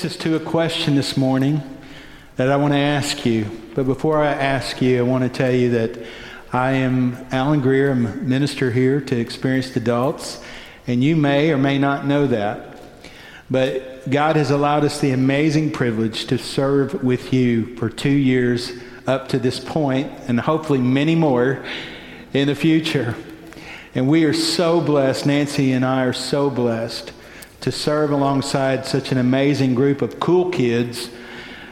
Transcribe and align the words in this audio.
This 0.00 0.12
is 0.12 0.18
to 0.18 0.36
a 0.36 0.38
question 0.38 0.94
this 0.94 1.16
morning 1.16 1.60
that 2.36 2.52
I 2.52 2.56
want 2.56 2.72
to 2.72 2.78
ask 2.78 3.26
you. 3.26 3.50
But 3.74 3.86
before 3.86 4.22
I 4.22 4.28
ask 4.32 4.80
you, 4.80 5.00
I 5.00 5.02
want 5.02 5.24
to 5.24 5.28
tell 5.28 5.52
you 5.52 5.70
that 5.70 5.98
I 6.52 6.70
am 6.74 7.26
Alan 7.32 7.60
Greer. 7.60 7.90
I'm 7.90 8.06
a 8.06 8.14
minister 8.14 8.70
here 8.70 9.00
to 9.00 9.18
experienced 9.18 9.74
adults, 9.74 10.40
and 10.86 11.02
you 11.02 11.16
may 11.16 11.50
or 11.50 11.58
may 11.58 11.78
not 11.78 12.06
know 12.06 12.28
that. 12.28 12.80
But 13.50 14.08
God 14.08 14.36
has 14.36 14.52
allowed 14.52 14.84
us 14.84 15.00
the 15.00 15.10
amazing 15.10 15.72
privilege 15.72 16.26
to 16.26 16.38
serve 16.38 17.02
with 17.02 17.32
you 17.32 17.74
for 17.74 17.90
two 17.90 18.08
years 18.08 18.70
up 19.08 19.26
to 19.30 19.38
this 19.40 19.58
point, 19.58 20.12
and 20.28 20.38
hopefully 20.38 20.78
many 20.78 21.16
more 21.16 21.64
in 22.32 22.46
the 22.46 22.54
future. 22.54 23.16
And 23.96 24.06
we 24.06 24.22
are 24.26 24.32
so 24.32 24.80
blessed. 24.80 25.26
Nancy 25.26 25.72
and 25.72 25.84
I 25.84 26.04
are 26.04 26.12
so 26.12 26.50
blessed 26.50 27.14
to 27.60 27.72
serve 27.72 28.10
alongside 28.10 28.86
such 28.86 29.12
an 29.12 29.18
amazing 29.18 29.74
group 29.74 30.02
of 30.02 30.20
cool 30.20 30.50
kids, 30.50 31.10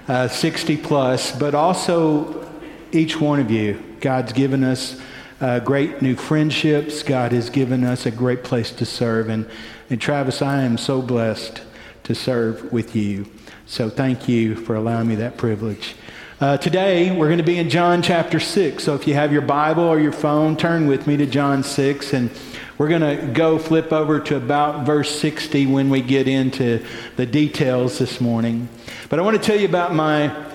uh, 0.08 0.28
60 0.28 0.76
plus, 0.76 1.32
but 1.32 1.54
also 1.54 2.48
each 2.92 3.20
one 3.20 3.40
of 3.40 3.50
you. 3.50 3.82
God's 4.00 4.32
given 4.32 4.64
us 4.64 5.00
uh, 5.40 5.60
great 5.60 6.02
new 6.02 6.16
friendships. 6.16 7.02
God 7.02 7.32
has 7.32 7.50
given 7.50 7.84
us 7.84 8.06
a 8.06 8.10
great 8.10 8.42
place 8.42 8.72
to 8.72 8.86
serve. 8.86 9.28
And, 9.28 9.48
and 9.90 10.00
Travis, 10.00 10.42
I 10.42 10.62
am 10.62 10.78
so 10.78 11.02
blessed 11.02 11.62
to 12.04 12.14
serve 12.14 12.72
with 12.72 12.96
you. 12.96 13.26
So 13.66 13.90
thank 13.90 14.28
you 14.28 14.54
for 14.54 14.74
allowing 14.74 15.08
me 15.08 15.16
that 15.16 15.36
privilege. 15.36 15.96
Uh, 16.38 16.58
today, 16.58 17.16
we're 17.16 17.28
going 17.28 17.38
to 17.38 17.44
be 17.44 17.56
in 17.56 17.70
John 17.70 18.02
chapter 18.02 18.38
6. 18.38 18.84
So 18.84 18.94
if 18.94 19.08
you 19.08 19.14
have 19.14 19.32
your 19.32 19.40
Bible 19.40 19.84
or 19.84 19.98
your 19.98 20.12
phone, 20.12 20.54
turn 20.54 20.86
with 20.86 21.06
me 21.06 21.16
to 21.16 21.24
John 21.24 21.62
6. 21.62 22.12
And 22.12 22.30
we're 22.76 22.90
going 22.90 23.00
to 23.00 23.26
go 23.28 23.58
flip 23.58 23.90
over 23.90 24.20
to 24.20 24.36
about 24.36 24.84
verse 24.84 25.18
60 25.18 25.64
when 25.64 25.88
we 25.88 26.02
get 26.02 26.28
into 26.28 26.84
the 27.16 27.24
details 27.24 27.98
this 27.98 28.20
morning. 28.20 28.68
But 29.08 29.18
I 29.18 29.22
want 29.22 29.40
to 29.40 29.42
tell 29.42 29.58
you 29.58 29.66
about 29.66 29.94
my 29.94 30.46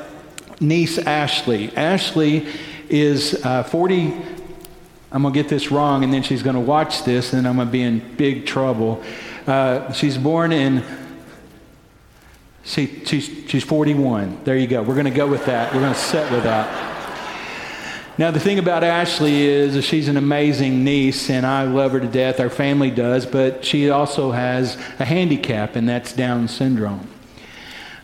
niece, 0.59 0.99
Ashley. 0.99 1.75
Ashley 1.75 2.45
is 2.87 3.43
uh, 3.43 3.63
40. 3.63 4.13
I'm 5.11 5.23
going 5.23 5.33
to 5.33 5.41
get 5.41 5.49
this 5.49 5.71
wrong, 5.71 6.03
and 6.03 6.13
then 6.13 6.21
she's 6.21 6.43
going 6.43 6.53
to 6.53 6.59
watch 6.59 7.05
this, 7.05 7.33
and 7.33 7.47
I'm 7.47 7.55
going 7.55 7.69
to 7.69 7.71
be 7.71 7.81
in 7.81 8.17
big 8.17 8.45
trouble. 8.45 9.03
Uh, 9.47 9.91
she's 9.93 10.19
born 10.19 10.51
in 10.51 10.83
See, 12.63 13.03
she's, 13.05 13.27
she's 13.47 13.63
41. 13.63 14.43
There 14.43 14.57
you 14.57 14.67
go. 14.67 14.83
We're 14.83 14.95
going 14.95 15.05
to 15.05 15.11
go 15.11 15.27
with 15.27 15.45
that. 15.45 15.73
We're 15.73 15.81
going 15.81 15.93
to 15.93 15.99
set 15.99 16.31
with 16.31 16.43
that. 16.43 16.89
Now, 18.17 18.29
the 18.29 18.39
thing 18.39 18.59
about 18.59 18.83
Ashley 18.83 19.41
is 19.41 19.83
she's 19.83 20.07
an 20.07 20.17
amazing 20.17 20.83
niece, 20.83 21.29
and 21.29 21.45
I 21.45 21.63
love 21.63 21.93
her 21.93 21.99
to 21.99 22.07
death. 22.07 22.39
Our 22.39 22.49
family 22.49 22.91
does, 22.91 23.25
but 23.25 23.65
she 23.65 23.89
also 23.89 24.31
has 24.31 24.75
a 24.99 25.05
handicap, 25.05 25.75
and 25.75 25.89
that's 25.89 26.13
Down 26.13 26.47
syndrome. 26.47 27.07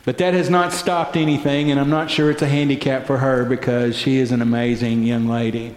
But 0.05 0.17
that 0.19 0.33
has 0.33 0.49
not 0.49 0.71
stopped 0.71 1.17
anything, 1.17 1.69
and 1.69 1.79
I'm 1.79 1.89
not 1.89 2.09
sure 2.09 2.31
it's 2.31 2.41
a 2.41 2.47
handicap 2.47 3.05
for 3.05 3.17
her 3.17 3.43
because 3.43 3.97
she 3.97 4.17
is 4.17 4.31
an 4.31 4.41
amazing 4.41 5.03
young 5.03 5.27
lady. 5.27 5.75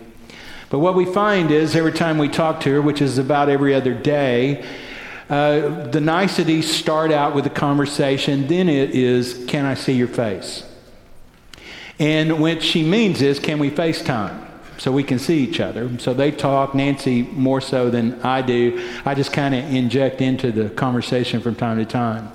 But 0.70 0.78
what 0.78 0.94
we 0.94 1.04
find 1.04 1.50
is 1.50 1.74
every 1.74 1.92
time 1.92 2.16
we 2.16 2.28
talk 2.28 2.60
to 2.60 2.70
her, 2.74 2.80
which 2.80 3.02
is 3.02 3.18
about 3.18 3.48
every 3.48 3.74
other 3.74 3.92
day, 3.92 4.64
uh, 5.30 5.86
the 5.86 6.00
niceties 6.00 6.68
start 6.68 7.12
out 7.12 7.36
with 7.36 7.46
a 7.46 7.50
conversation, 7.50 8.48
then 8.48 8.68
it 8.68 8.90
is, 8.90 9.44
Can 9.46 9.64
I 9.64 9.74
see 9.74 9.92
your 9.92 10.08
face? 10.08 10.64
And 12.00 12.40
what 12.40 12.62
she 12.62 12.82
means 12.82 13.22
is, 13.22 13.38
Can 13.38 13.60
we 13.60 13.70
FaceTime? 13.70 14.48
So 14.78 14.90
we 14.90 15.04
can 15.04 15.18
see 15.18 15.44
each 15.44 15.60
other. 15.60 15.96
So 15.98 16.14
they 16.14 16.32
talk, 16.32 16.74
Nancy 16.74 17.22
more 17.22 17.60
so 17.60 17.90
than 17.90 18.20
I 18.22 18.42
do. 18.42 18.92
I 19.04 19.14
just 19.14 19.32
kind 19.32 19.54
of 19.54 19.64
inject 19.72 20.20
into 20.20 20.50
the 20.50 20.70
conversation 20.70 21.40
from 21.40 21.54
time 21.54 21.76
to 21.78 21.84
time. 21.84 22.32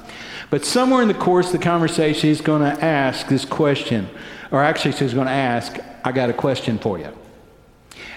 But 0.49 0.63
somewhere 0.63 1.01
in 1.01 1.07
the 1.07 1.15
course 1.15 1.47
of 1.47 1.53
the 1.53 1.65
conversation, 1.65 2.21
she's 2.21 2.41
going 2.41 2.61
to 2.61 2.85
ask 2.85 3.27
this 3.27 3.43
question, 3.45 4.07
or 4.51 4.63
actually, 4.63 4.91
she's 4.93 5.13
going 5.13 5.25
to 5.25 5.33
ask, 5.33 5.79
I 6.03 6.11
got 6.11 6.29
a 6.29 6.33
question 6.33 6.77
for 6.77 6.99
you. 6.99 7.11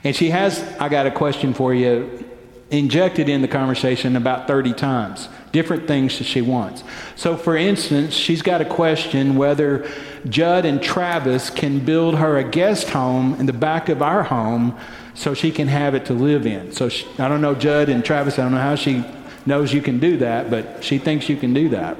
And 0.04 0.14
she 0.14 0.30
has, 0.30 0.60
I 0.78 0.88
got 0.88 1.06
a 1.06 1.10
question 1.10 1.54
for 1.54 1.74
you, 1.74 2.27
injected 2.70 3.28
in 3.28 3.40
the 3.40 3.48
conversation 3.48 4.16
about 4.16 4.46
30 4.46 4.74
times, 4.74 5.28
different 5.52 5.86
things 5.86 6.18
that 6.18 6.24
she 6.24 6.42
wants. 6.42 6.84
So, 7.16 7.36
for 7.36 7.56
instance, 7.56 8.14
she's 8.14 8.42
got 8.42 8.60
a 8.60 8.64
question 8.64 9.36
whether 9.36 9.90
Judd 10.28 10.66
and 10.66 10.82
Travis 10.82 11.48
can 11.48 11.84
build 11.84 12.16
her 12.16 12.36
a 12.36 12.44
guest 12.44 12.90
home 12.90 13.34
in 13.40 13.46
the 13.46 13.52
back 13.52 13.88
of 13.88 14.02
our 14.02 14.22
home 14.22 14.78
so 15.14 15.32
she 15.34 15.50
can 15.50 15.68
have 15.68 15.94
it 15.94 16.04
to 16.06 16.12
live 16.12 16.46
in. 16.46 16.72
So, 16.72 16.88
she, 16.88 17.06
I 17.18 17.28
don't 17.28 17.40
know, 17.40 17.54
Judd 17.54 17.88
and 17.88 18.04
Travis, 18.04 18.38
I 18.38 18.42
don't 18.42 18.52
know 18.52 18.58
how 18.58 18.74
she 18.74 19.04
knows 19.46 19.72
you 19.72 19.80
can 19.80 19.98
do 19.98 20.18
that, 20.18 20.50
but 20.50 20.84
she 20.84 20.98
thinks 20.98 21.28
you 21.28 21.36
can 21.36 21.54
do 21.54 21.70
that. 21.70 21.96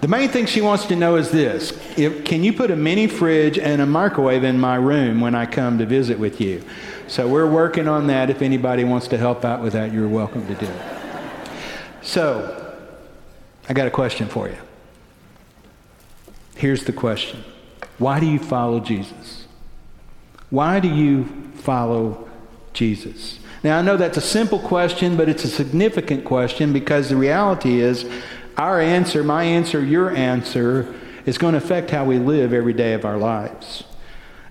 The 0.00 0.08
main 0.08 0.28
thing 0.28 0.46
she 0.46 0.60
wants 0.60 0.86
to 0.86 0.96
know 0.96 1.16
is 1.16 1.30
this 1.30 1.72
if, 1.98 2.24
Can 2.24 2.44
you 2.44 2.52
put 2.52 2.70
a 2.70 2.76
mini 2.76 3.08
fridge 3.08 3.58
and 3.58 3.82
a 3.82 3.86
microwave 3.86 4.44
in 4.44 4.58
my 4.58 4.76
room 4.76 5.20
when 5.20 5.34
I 5.34 5.44
come 5.44 5.78
to 5.78 5.86
visit 5.86 6.18
with 6.18 6.40
you? 6.40 6.62
So 7.08 7.26
we're 7.26 7.50
working 7.50 7.88
on 7.88 8.06
that. 8.08 8.28
If 8.28 8.42
anybody 8.42 8.84
wants 8.84 9.08
to 9.08 9.18
help 9.18 9.44
out 9.44 9.62
with 9.62 9.72
that, 9.72 9.92
you're 9.92 10.08
welcome 10.08 10.46
to 10.46 10.54
do 10.54 10.66
it. 10.66 10.82
So, 12.02 12.76
I 13.68 13.72
got 13.72 13.86
a 13.86 13.90
question 13.90 14.28
for 14.28 14.48
you. 14.48 14.56
Here's 16.54 16.84
the 16.84 16.92
question 16.92 17.44
Why 17.98 18.20
do 18.20 18.26
you 18.26 18.38
follow 18.38 18.80
Jesus? 18.80 19.46
Why 20.50 20.80
do 20.80 20.88
you 20.88 21.24
follow 21.54 22.28
Jesus? 22.74 23.38
Now, 23.62 23.78
I 23.78 23.82
know 23.82 23.96
that's 23.96 24.18
a 24.18 24.22
simple 24.22 24.58
question, 24.58 25.16
but 25.16 25.28
it's 25.28 25.44
a 25.44 25.48
significant 25.48 26.24
question 26.24 26.72
because 26.72 27.08
the 27.08 27.16
reality 27.16 27.80
is 27.80 28.08
our 28.56 28.80
answer, 28.80 29.24
my 29.24 29.44
answer, 29.44 29.84
your 29.84 30.10
answer, 30.10 30.94
is 31.26 31.38
going 31.38 31.52
to 31.52 31.58
affect 31.58 31.90
how 31.90 32.04
we 32.04 32.18
live 32.18 32.52
every 32.52 32.72
day 32.72 32.92
of 32.92 33.04
our 33.04 33.16
lives. 33.16 33.84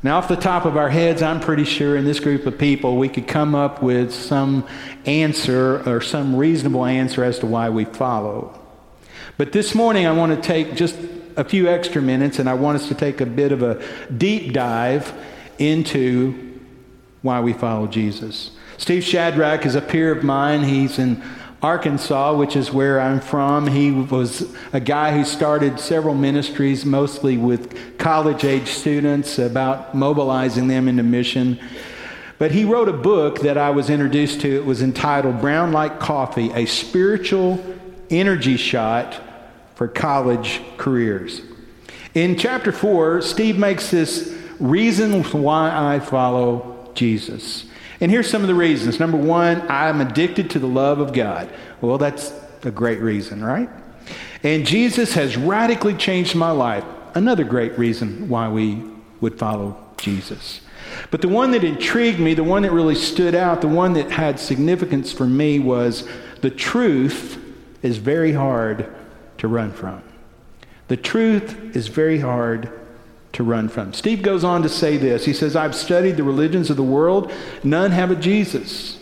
Now, 0.03 0.17
off 0.17 0.27
the 0.27 0.35
top 0.35 0.65
of 0.65 0.77
our 0.77 0.89
heads, 0.89 1.21
I'm 1.23 1.39
pretty 1.39 1.63
sure 1.63 1.97
in 1.97 2.05
this 2.05 2.19
group 2.19 2.45
of 2.45 2.57
people 2.57 2.97
we 2.97 3.09
could 3.09 3.27
come 3.27 3.55
up 3.55 3.81
with 3.81 4.13
some 4.13 4.67
answer 5.05 5.81
or 5.89 6.01
some 6.01 6.35
reasonable 6.35 6.85
answer 6.85 7.23
as 7.23 7.39
to 7.39 7.47
why 7.47 7.69
we 7.69 7.85
follow. 7.85 8.59
But 9.37 9.53
this 9.53 9.73
morning, 9.73 10.05
I 10.05 10.11
want 10.11 10.35
to 10.35 10.41
take 10.41 10.75
just 10.75 10.97
a 11.35 11.43
few 11.43 11.67
extra 11.67 12.01
minutes 12.01 12.37
and 12.39 12.47
I 12.47 12.53
want 12.53 12.79
us 12.79 12.87
to 12.89 12.95
take 12.95 13.21
a 13.21 13.25
bit 13.25 13.51
of 13.51 13.63
a 13.63 13.83
deep 14.11 14.53
dive 14.53 15.13
into 15.57 16.59
why 17.23 17.39
we 17.39 17.53
follow 17.53 17.87
Jesus. 17.87 18.51
Steve 18.77 19.03
Shadrach 19.03 19.65
is 19.65 19.73
a 19.73 19.81
peer 19.81 20.11
of 20.11 20.23
mine. 20.23 20.63
He's 20.63 20.99
in 20.99 21.23
Arkansas, 21.61 22.35
which 22.35 22.55
is 22.55 22.71
where 22.71 23.01
I'm 23.01 23.19
from. 23.19 23.67
He 23.67 23.91
was 23.91 24.53
a 24.73 24.79
guy 24.79 25.11
who 25.11 25.25
started 25.25 25.79
several 25.79 26.13
ministries, 26.13 26.85
mostly 26.85 27.37
with 27.37 27.97
college 27.97 28.43
age 28.43 28.67
students, 28.67 29.39
about 29.39 29.95
mobilizing 29.95 30.67
them 30.67 30.87
into 30.87 31.03
mission. 31.03 31.59
But 32.37 32.51
he 32.51 32.63
wrote 32.63 32.89
a 32.89 32.93
book 32.93 33.39
that 33.39 33.57
I 33.57 33.71
was 33.71 33.89
introduced 33.89 34.41
to. 34.41 34.55
It 34.55 34.65
was 34.65 34.83
entitled 34.83 35.41
Brown 35.41 35.71
Like 35.71 35.99
Coffee 35.99 36.51
A 36.53 36.67
Spiritual 36.67 37.63
Energy 38.11 38.57
Shot 38.57 39.19
for 39.73 39.87
College 39.87 40.61
Careers. 40.77 41.41
In 42.13 42.37
chapter 42.37 42.71
4, 42.71 43.21
Steve 43.21 43.57
makes 43.57 43.89
this 43.89 44.35
reason 44.59 45.23
why 45.23 45.71
I 45.95 45.99
follow 45.99 46.91
Jesus. 46.93 47.65
And 47.99 48.11
here's 48.11 48.29
some 48.29 48.41
of 48.41 48.47
the 48.47 48.55
reasons. 48.55 48.99
Number 48.99 49.17
one, 49.17 49.65
I'm 49.69 50.01
addicted 50.01 50.49
to 50.51 50.59
the 50.59 50.67
love 50.67 50.99
of 50.99 51.13
God. 51.13 51.49
Well, 51.81 51.97
that's 51.97 52.31
a 52.63 52.71
great 52.71 52.99
reason, 52.99 53.43
right? 53.43 53.69
And 54.43 54.65
Jesus 54.65 55.13
has 55.13 55.35
radically 55.35 55.95
changed 55.95 56.35
my 56.35 56.51
life. 56.51 56.83
Another 57.15 57.43
great 57.43 57.77
reason 57.77 58.29
why 58.29 58.49
we 58.49 58.83
would 59.19 59.39
follow 59.39 59.77
Jesus. 59.97 60.61
But 61.09 61.21
the 61.21 61.27
one 61.27 61.51
that 61.51 61.63
intrigued 61.63 62.19
me, 62.19 62.33
the 62.33 62.43
one 62.43 62.61
that 62.61 62.71
really 62.71 62.95
stood 62.95 63.35
out, 63.35 63.61
the 63.61 63.67
one 63.67 63.93
that 63.93 64.11
had 64.11 64.39
significance 64.39 65.11
for 65.11 65.25
me 65.25 65.59
was 65.59 66.07
the 66.41 66.51
truth 66.51 67.43
is 67.81 67.97
very 67.97 68.33
hard 68.33 68.93
to 69.39 69.47
run 69.47 69.71
from. 69.71 70.01
The 70.87 70.97
truth 70.97 71.75
is 71.75 71.87
very 71.87 72.19
hard 72.19 72.71
to 73.37 73.43
run 73.43 73.69
from. 73.69 73.93
Steve 73.93 74.23
goes 74.23 74.43
on 74.43 74.63
to 74.63 74.69
say 74.69 74.97
this. 74.97 75.23
He 75.25 75.31
says, 75.31 75.55
I've 75.55 75.75
studied 75.75 76.17
the 76.17 76.23
religions 76.23 76.71
of 76.71 76.75
the 76.75 76.81
world. 76.81 77.31
None 77.63 77.91
have 77.91 78.09
a 78.09 78.15
Jesus. 78.15 78.99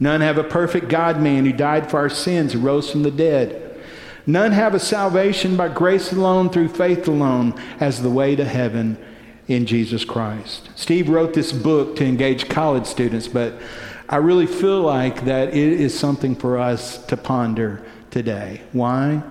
None 0.00 0.20
have 0.20 0.36
a 0.36 0.42
perfect 0.42 0.88
God 0.88 1.20
man 1.20 1.46
who 1.46 1.52
died 1.52 1.88
for 1.88 1.98
our 1.98 2.08
sins 2.08 2.54
and 2.54 2.64
rose 2.64 2.90
from 2.90 3.04
the 3.04 3.12
dead. 3.12 3.80
None 4.26 4.50
have 4.50 4.74
a 4.74 4.80
salvation 4.80 5.56
by 5.56 5.68
grace 5.68 6.12
alone, 6.12 6.50
through 6.50 6.70
faith 6.70 7.06
alone, 7.06 7.54
as 7.78 8.02
the 8.02 8.10
way 8.10 8.34
to 8.34 8.44
heaven 8.44 8.98
in 9.46 9.64
Jesus 9.64 10.04
Christ. 10.04 10.70
Steve 10.74 11.08
wrote 11.08 11.32
this 11.32 11.52
book 11.52 11.94
to 11.96 12.04
engage 12.04 12.48
college 12.48 12.84
students, 12.84 13.28
but 13.28 13.54
I 14.08 14.16
really 14.16 14.46
feel 14.46 14.80
like 14.80 15.24
that 15.26 15.50
it 15.50 15.80
is 15.80 15.96
something 15.96 16.34
for 16.34 16.58
us 16.58 16.98
to 17.06 17.16
ponder 17.16 17.86
today. 18.10 18.60
Why 18.72 19.22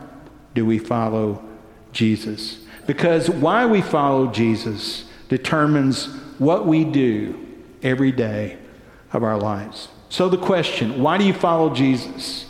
do 0.56 0.66
we 0.66 0.80
follow 0.80 1.44
Jesus? 1.92 2.60
Because 2.88 3.30
why 3.30 3.66
we 3.66 3.82
follow 3.82 4.28
Jesus 4.28 5.06
determines 5.30 6.06
what 6.40 6.66
we 6.66 6.84
do 6.86 7.46
every 7.84 8.12
day 8.12 8.58
of 9.14 9.24
our 9.24 9.38
lives. 9.38 9.90
So, 10.10 10.30
the 10.30 10.38
question 10.38 11.02
why 11.02 11.18
do 11.18 11.26
you 11.26 11.34
follow 11.34 11.74
Jesus? 11.74 12.46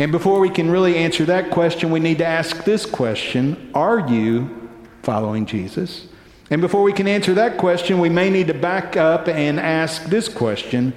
And 0.00 0.12
before 0.12 0.38
we 0.38 0.50
can 0.50 0.70
really 0.70 0.96
answer 0.96 1.24
that 1.24 1.50
question, 1.50 1.90
we 1.90 1.98
need 1.98 2.18
to 2.18 2.26
ask 2.26 2.64
this 2.64 2.86
question 2.86 3.70
Are 3.74 4.08
you 4.08 4.70
following 5.02 5.46
Jesus? 5.46 6.06
And 6.50 6.60
before 6.60 6.82
we 6.82 6.92
can 6.92 7.06
answer 7.06 7.34
that 7.34 7.58
question, 7.58 7.98
we 7.98 8.08
may 8.08 8.30
need 8.30 8.46
to 8.46 8.54
back 8.54 8.96
up 8.96 9.28
and 9.28 9.60
ask 9.60 10.04
this 10.04 10.28
question 10.28 10.92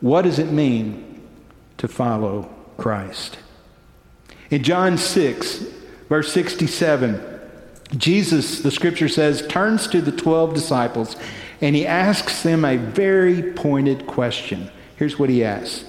What 0.00 0.22
does 0.22 0.38
it 0.38 0.52
mean 0.52 1.22
to 1.78 1.88
follow 1.88 2.48
Christ? 2.76 3.38
In 4.50 4.62
John 4.62 4.98
6, 4.98 5.64
verse 6.08 6.32
67, 6.32 7.39
Jesus, 7.96 8.60
the 8.60 8.70
scripture 8.70 9.08
says, 9.08 9.46
turns 9.48 9.88
to 9.88 10.00
the 10.00 10.12
12 10.12 10.54
disciples 10.54 11.16
and 11.60 11.76
he 11.76 11.86
asks 11.86 12.42
them 12.42 12.64
a 12.64 12.76
very 12.76 13.52
pointed 13.52 14.06
question. 14.06 14.70
Here's 14.96 15.18
what 15.18 15.30
he 15.30 15.44
asks 15.44 15.84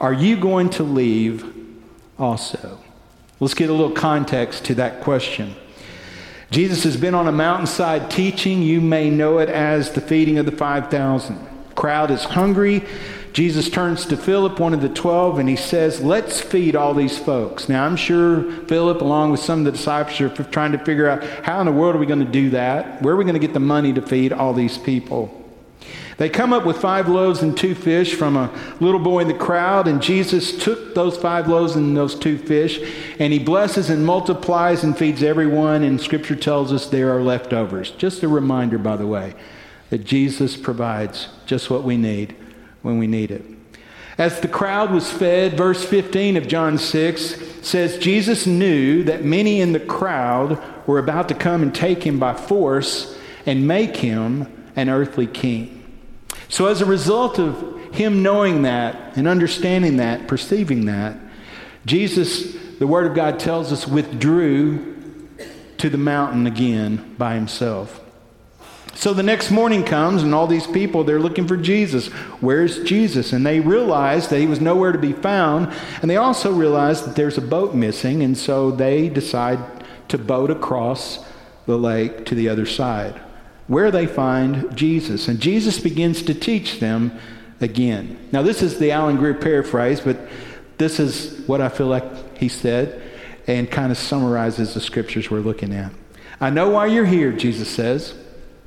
Are 0.00 0.12
you 0.12 0.36
going 0.36 0.70
to 0.70 0.82
leave 0.82 1.54
also? 2.18 2.78
Let's 3.40 3.54
get 3.54 3.70
a 3.70 3.72
little 3.72 3.90
context 3.90 4.64
to 4.66 4.74
that 4.76 5.00
question. 5.00 5.54
Jesus 6.50 6.84
has 6.84 6.96
been 6.96 7.14
on 7.14 7.28
a 7.28 7.32
mountainside 7.32 8.10
teaching. 8.10 8.62
You 8.62 8.80
may 8.80 9.08
know 9.10 9.38
it 9.38 9.48
as 9.48 9.92
the 9.92 10.00
feeding 10.00 10.38
of 10.38 10.44
the 10.44 10.52
5,000. 10.52 11.48
Crowd 11.74 12.10
is 12.10 12.24
hungry. 12.24 12.84
Jesus 13.32 13.70
turns 13.70 14.04
to 14.06 14.16
Philip, 14.16 14.60
one 14.60 14.74
of 14.74 14.82
the 14.82 14.90
twelve, 14.90 15.38
and 15.38 15.48
he 15.48 15.56
says, 15.56 16.02
Let's 16.02 16.40
feed 16.40 16.76
all 16.76 16.92
these 16.92 17.18
folks. 17.18 17.66
Now, 17.66 17.86
I'm 17.86 17.96
sure 17.96 18.50
Philip, 18.66 19.00
along 19.00 19.30
with 19.30 19.40
some 19.40 19.60
of 19.60 19.64
the 19.64 19.72
disciples, 19.72 20.20
are 20.20 20.28
trying 20.44 20.72
to 20.72 20.78
figure 20.78 21.08
out 21.08 21.24
how 21.44 21.58
in 21.60 21.66
the 21.66 21.72
world 21.72 21.96
are 21.96 21.98
we 21.98 22.04
going 22.04 22.24
to 22.24 22.30
do 22.30 22.50
that? 22.50 23.00
Where 23.00 23.14
are 23.14 23.16
we 23.16 23.24
going 23.24 23.34
to 23.34 23.40
get 23.40 23.54
the 23.54 23.60
money 23.60 23.94
to 23.94 24.02
feed 24.02 24.34
all 24.34 24.52
these 24.52 24.76
people? 24.76 25.38
They 26.18 26.28
come 26.28 26.52
up 26.52 26.66
with 26.66 26.76
five 26.76 27.08
loaves 27.08 27.42
and 27.42 27.56
two 27.56 27.74
fish 27.74 28.14
from 28.14 28.36
a 28.36 28.50
little 28.80 29.00
boy 29.00 29.20
in 29.20 29.28
the 29.28 29.34
crowd, 29.34 29.88
and 29.88 30.02
Jesus 30.02 30.62
took 30.62 30.94
those 30.94 31.16
five 31.16 31.48
loaves 31.48 31.74
and 31.74 31.96
those 31.96 32.14
two 32.14 32.36
fish, 32.36 32.78
and 33.18 33.32
he 33.32 33.38
blesses 33.38 33.88
and 33.88 34.04
multiplies 34.04 34.84
and 34.84 34.96
feeds 34.96 35.22
everyone, 35.22 35.82
and 35.82 35.98
Scripture 35.98 36.36
tells 36.36 36.70
us 36.70 36.86
there 36.86 37.16
are 37.16 37.22
leftovers. 37.22 37.92
Just 37.92 38.22
a 38.22 38.28
reminder, 38.28 38.76
by 38.76 38.96
the 38.96 39.06
way, 39.06 39.34
that 39.88 40.04
Jesus 40.04 40.54
provides 40.54 41.28
just 41.46 41.70
what 41.70 41.82
we 41.82 41.96
need 41.96 42.36
when 42.82 42.98
we 42.98 43.06
need 43.06 43.30
it. 43.30 43.44
As 44.18 44.40
the 44.40 44.48
crowd 44.48 44.92
was 44.92 45.10
fed, 45.10 45.56
verse 45.56 45.84
15 45.84 46.36
of 46.36 46.46
John 46.46 46.76
6 46.76 47.66
says 47.66 47.98
Jesus 47.98 48.46
knew 48.46 49.04
that 49.04 49.24
many 49.24 49.60
in 49.60 49.72
the 49.72 49.80
crowd 49.80 50.62
were 50.86 50.98
about 50.98 51.28
to 51.28 51.34
come 51.34 51.62
and 51.62 51.74
take 51.74 52.02
him 52.02 52.18
by 52.18 52.34
force 52.34 53.16
and 53.46 53.66
make 53.66 53.96
him 53.96 54.46
an 54.76 54.88
earthly 54.88 55.26
king. 55.26 55.78
So, 56.48 56.66
as 56.66 56.82
a 56.82 56.86
result 56.86 57.38
of 57.38 57.80
him 57.94 58.22
knowing 58.22 58.62
that 58.62 59.16
and 59.16 59.26
understanding 59.26 59.96
that, 59.96 60.28
perceiving 60.28 60.84
that, 60.86 61.16
Jesus, 61.86 62.54
the 62.78 62.86
Word 62.86 63.06
of 63.06 63.14
God 63.14 63.38
tells 63.38 63.72
us, 63.72 63.86
withdrew 63.86 64.92
to 65.78 65.88
the 65.88 65.98
mountain 65.98 66.46
again 66.46 67.14
by 67.18 67.34
himself. 67.34 68.01
So 69.02 69.12
the 69.12 69.24
next 69.24 69.50
morning 69.50 69.82
comes, 69.82 70.22
and 70.22 70.32
all 70.32 70.46
these 70.46 70.68
people, 70.68 71.02
they're 71.02 71.18
looking 71.18 71.48
for 71.48 71.56
Jesus. 71.56 72.06
Where's 72.40 72.84
Jesus? 72.84 73.32
And 73.32 73.44
they 73.44 73.58
realize 73.58 74.28
that 74.28 74.38
he 74.38 74.46
was 74.46 74.60
nowhere 74.60 74.92
to 74.92 74.98
be 74.98 75.12
found. 75.12 75.74
And 76.00 76.08
they 76.08 76.18
also 76.18 76.52
realize 76.52 77.04
that 77.04 77.16
there's 77.16 77.36
a 77.36 77.40
boat 77.40 77.74
missing. 77.74 78.22
And 78.22 78.38
so 78.38 78.70
they 78.70 79.08
decide 79.08 79.58
to 80.06 80.18
boat 80.18 80.52
across 80.52 81.18
the 81.66 81.76
lake 81.76 82.24
to 82.26 82.36
the 82.36 82.48
other 82.48 82.64
side, 82.64 83.20
where 83.66 83.90
they 83.90 84.06
find 84.06 84.72
Jesus. 84.76 85.26
And 85.26 85.40
Jesus 85.40 85.80
begins 85.80 86.22
to 86.22 86.32
teach 86.32 86.78
them 86.78 87.18
again. 87.60 88.16
Now, 88.30 88.42
this 88.42 88.62
is 88.62 88.78
the 88.78 88.92
Alan 88.92 89.16
Greer 89.16 89.34
paraphrase, 89.34 90.00
but 90.00 90.16
this 90.78 91.00
is 91.00 91.44
what 91.48 91.60
I 91.60 91.70
feel 91.70 91.88
like 91.88 92.38
he 92.38 92.48
said 92.48 93.02
and 93.48 93.68
kind 93.68 93.90
of 93.90 93.98
summarizes 93.98 94.74
the 94.74 94.80
scriptures 94.80 95.28
we're 95.28 95.40
looking 95.40 95.74
at. 95.74 95.90
I 96.40 96.50
know 96.50 96.70
why 96.70 96.86
you're 96.86 97.04
here, 97.04 97.32
Jesus 97.32 97.68
says. 97.68 98.14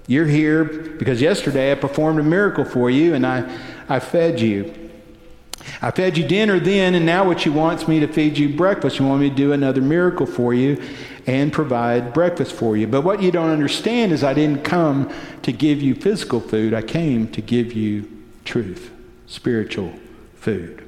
You're 0.07 0.27
here 0.27 0.63
because 0.63 1.21
yesterday 1.21 1.71
I 1.71 1.75
performed 1.75 2.19
a 2.19 2.23
miracle 2.23 2.65
for 2.65 2.89
you 2.89 3.13
and 3.15 3.25
I, 3.25 3.57
I 3.89 3.99
fed 3.99 4.39
you. 4.39 4.73
I 5.81 5.91
fed 5.91 6.17
you 6.17 6.27
dinner 6.27 6.59
then, 6.59 6.93
and 6.95 7.05
now 7.05 7.25
what 7.25 7.45
you 7.45 7.51
want 7.51 7.81
is 7.81 7.87
me 7.87 7.99
to 7.99 8.07
feed 8.07 8.37
you 8.37 8.55
breakfast. 8.55 8.99
You 8.99 9.05
want 9.07 9.21
me 9.21 9.29
to 9.29 9.35
do 9.35 9.51
another 9.51 9.81
miracle 9.81 10.25
for 10.25 10.53
you 10.53 10.81
and 11.25 11.51
provide 11.51 12.13
breakfast 12.13 12.53
for 12.53 12.77
you. 12.77 12.87
But 12.87 13.01
what 13.01 13.21
you 13.21 13.31
don't 13.31 13.49
understand 13.49 14.11
is 14.11 14.23
I 14.23 14.33
didn't 14.33 14.63
come 14.63 15.11
to 15.41 15.51
give 15.51 15.81
you 15.81 15.95
physical 15.95 16.39
food, 16.39 16.73
I 16.73 16.81
came 16.81 17.27
to 17.29 17.41
give 17.41 17.73
you 17.73 18.11
truth, 18.43 18.91
spiritual 19.25 19.93
food. 20.35 20.84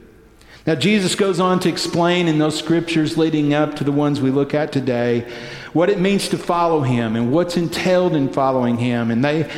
Now, 0.68 0.76
Jesus 0.76 1.16
goes 1.16 1.40
on 1.40 1.62
to 1.62 1.70
explain 1.70 2.28
in 2.28 2.40
those 2.40 2.60
scriptures 2.60 3.18
leading 3.18 3.54
up 3.54 3.78
to 3.78 3.86
the 3.86 3.92
ones 3.94 4.20
we 4.20 4.32
look 4.32 4.54
at 4.54 4.74
today 4.74 5.26
what 5.72 5.90
it 5.90 5.98
means 5.98 6.28
to 6.28 6.38
follow 6.38 6.82
him 6.82 7.16
and 7.16 7.32
what's 7.32 7.56
entailed 7.56 8.14
in 8.18 8.28
following 8.34 8.78
him. 8.78 9.10
And 9.10 9.24
they, 9.24 9.50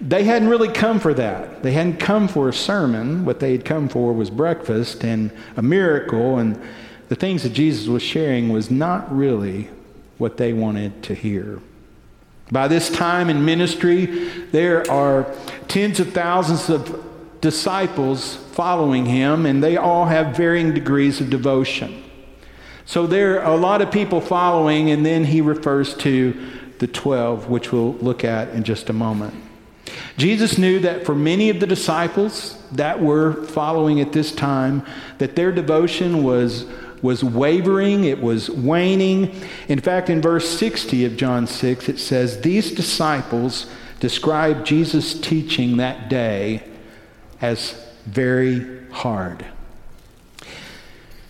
they 0.00 0.24
hadn't 0.24 0.48
really 0.48 0.72
come 0.72 0.98
for 0.98 1.14
that. 1.14 1.62
They 1.62 1.70
hadn't 1.70 1.98
come 1.98 2.26
for 2.26 2.48
a 2.48 2.52
sermon. 2.52 3.24
What 3.24 3.38
they 3.38 3.52
had 3.52 3.64
come 3.64 3.88
for 3.88 4.12
was 4.12 4.28
breakfast 4.28 5.04
and 5.04 5.30
a 5.56 5.62
miracle. 5.62 6.38
And 6.38 6.60
the 7.08 7.14
things 7.14 7.44
that 7.44 7.52
Jesus 7.52 7.86
was 7.86 8.02
sharing 8.02 8.48
was 8.48 8.68
not 8.68 9.16
really 9.16 9.70
what 10.18 10.36
they 10.36 10.52
wanted 10.52 11.00
to 11.04 11.14
hear. 11.14 11.60
By 12.50 12.66
this 12.66 12.90
time 12.90 13.30
in 13.30 13.44
ministry, 13.44 14.06
there 14.50 14.90
are 14.90 15.32
tens 15.68 16.00
of 16.00 16.12
thousands 16.12 16.68
of 16.68 17.04
disciples 17.46 18.34
following 18.54 19.06
him, 19.06 19.46
and 19.46 19.62
they 19.62 19.76
all 19.76 20.06
have 20.06 20.36
varying 20.36 20.74
degrees 20.74 21.20
of 21.20 21.30
devotion. 21.30 22.02
So 22.86 23.06
there 23.06 23.40
are 23.40 23.54
a 23.54 23.56
lot 23.56 23.80
of 23.82 23.92
people 23.92 24.20
following, 24.20 24.90
and 24.90 25.06
then 25.06 25.22
he 25.22 25.40
refers 25.40 25.94
to 25.98 26.36
the 26.80 26.88
12, 26.88 27.48
which 27.48 27.70
we'll 27.70 27.92
look 27.94 28.24
at 28.24 28.48
in 28.48 28.64
just 28.64 28.90
a 28.90 28.92
moment. 28.92 29.32
Jesus 30.16 30.58
knew 30.58 30.80
that 30.80 31.06
for 31.06 31.14
many 31.14 31.48
of 31.48 31.60
the 31.60 31.68
disciples 31.68 32.60
that 32.72 33.00
were 33.00 33.44
following 33.44 34.00
at 34.00 34.12
this 34.12 34.32
time, 34.32 34.84
that 35.18 35.36
their 35.36 35.52
devotion 35.52 36.24
was, 36.24 36.66
was 37.00 37.22
wavering, 37.22 38.02
it 38.02 38.20
was 38.20 38.50
waning. 38.50 39.40
In 39.68 39.78
fact, 39.78 40.10
in 40.10 40.20
verse 40.20 40.48
60 40.58 41.04
of 41.04 41.16
John 41.16 41.46
6, 41.46 41.88
it 41.88 42.00
says, 42.00 42.40
These 42.40 42.72
disciples 42.72 43.70
describe 44.00 44.64
Jesus' 44.64 45.14
teaching 45.20 45.76
that 45.76 46.10
day 46.10 46.64
as 47.40 47.74
very 48.06 48.88
hard. 48.90 49.44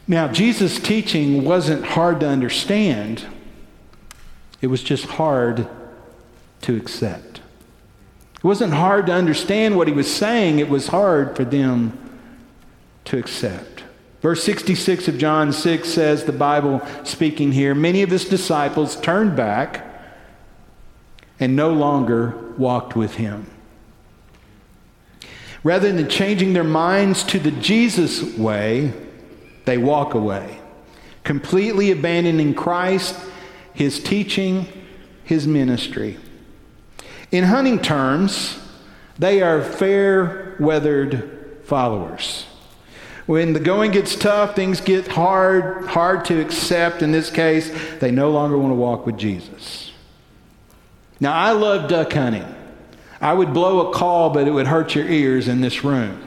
Now, 0.09 0.29
Jesus' 0.29 0.79
teaching 0.79 1.45
wasn't 1.45 1.85
hard 1.85 2.21
to 2.21 2.29
understand, 2.29 3.27
it 4.61 4.69
was 4.69 4.83
just 4.83 5.05
hard 5.07 5.69
to 6.63 6.77
accept. 6.77 7.41
It 8.37 8.45
wasn't 8.45 8.75
hard 8.75 9.07
to 9.07 9.13
understand 9.13 9.77
what 9.77 9.89
he 9.89 9.95
was 9.95 10.13
saying, 10.13 10.61
it 10.61 10.69
was 10.69 10.89
hard 10.89 11.37
for 11.37 11.45
them 11.45 11.99
to 13.07 13.19
accept. 13.19 13.83
Verse 14.23 14.43
66 14.45 15.09
of 15.09 15.19
John 15.19 15.53
6 15.53 15.89
says, 15.89 16.25
the 16.25 16.33
Bible 16.33 16.81
speaking 17.05 17.53
here, 17.53 17.75
many 17.75 18.03
of 18.03 18.11
his 18.11 18.25
disciples 18.25 19.01
turned 19.01 19.37
back 19.37 19.85
and 21.39 21.55
no 21.55 21.73
longer 21.73 22.53
walked 22.57 22.97
with 22.97 23.17
him. 23.17 23.47
Rather 25.67 25.91
than 25.91 26.09
changing 26.09 26.53
their 26.53 26.63
minds 26.63 27.25
to 27.25 27.41
the 27.41 27.51
Jesus 27.51 28.23
way, 28.39 28.93
they 29.65 29.77
walk 29.77 30.15
away, 30.15 30.61
completely 31.25 31.91
abandoning 31.91 32.55
Christ, 32.55 33.19
his 33.75 34.01
teaching, 34.01 34.69
his 35.25 35.45
ministry. 35.45 36.19
In 37.33 37.43
hunting 37.43 37.81
terms, 37.81 38.61
they 39.19 39.43
are 39.43 39.61
fair 39.61 40.55
weathered 40.61 41.59
followers. 41.65 42.47
When 43.27 43.53
the 43.53 43.59
going 43.59 43.91
gets 43.91 44.15
tough, 44.15 44.55
things 44.55 44.81
get 44.81 45.09
hard, 45.09 45.87
hard 45.87 46.25
to 46.27 46.41
accept. 46.41 47.03
In 47.03 47.11
this 47.11 47.29
case, 47.29 47.73
they 47.99 48.13
no 48.13 48.31
longer 48.31 48.57
want 48.57 48.71
to 48.71 48.77
walk 48.77 49.05
with 49.05 49.19
Jesus. 49.19 49.91
Now, 51.19 51.33
I 51.33 51.51
love 51.51 51.91
duck 51.91 52.13
hunting. 52.13 52.55
I 53.21 53.33
would 53.33 53.53
blow 53.55 53.89
a 53.89 53.95
call, 53.95 54.31
but 54.31 54.47
it 54.47 54.51
would 54.51 54.67
hurt 54.67 54.95
your 54.95 55.09
ears 55.09 55.49
in 55.49 55.61
this 55.61 55.85
room. 55.85 56.23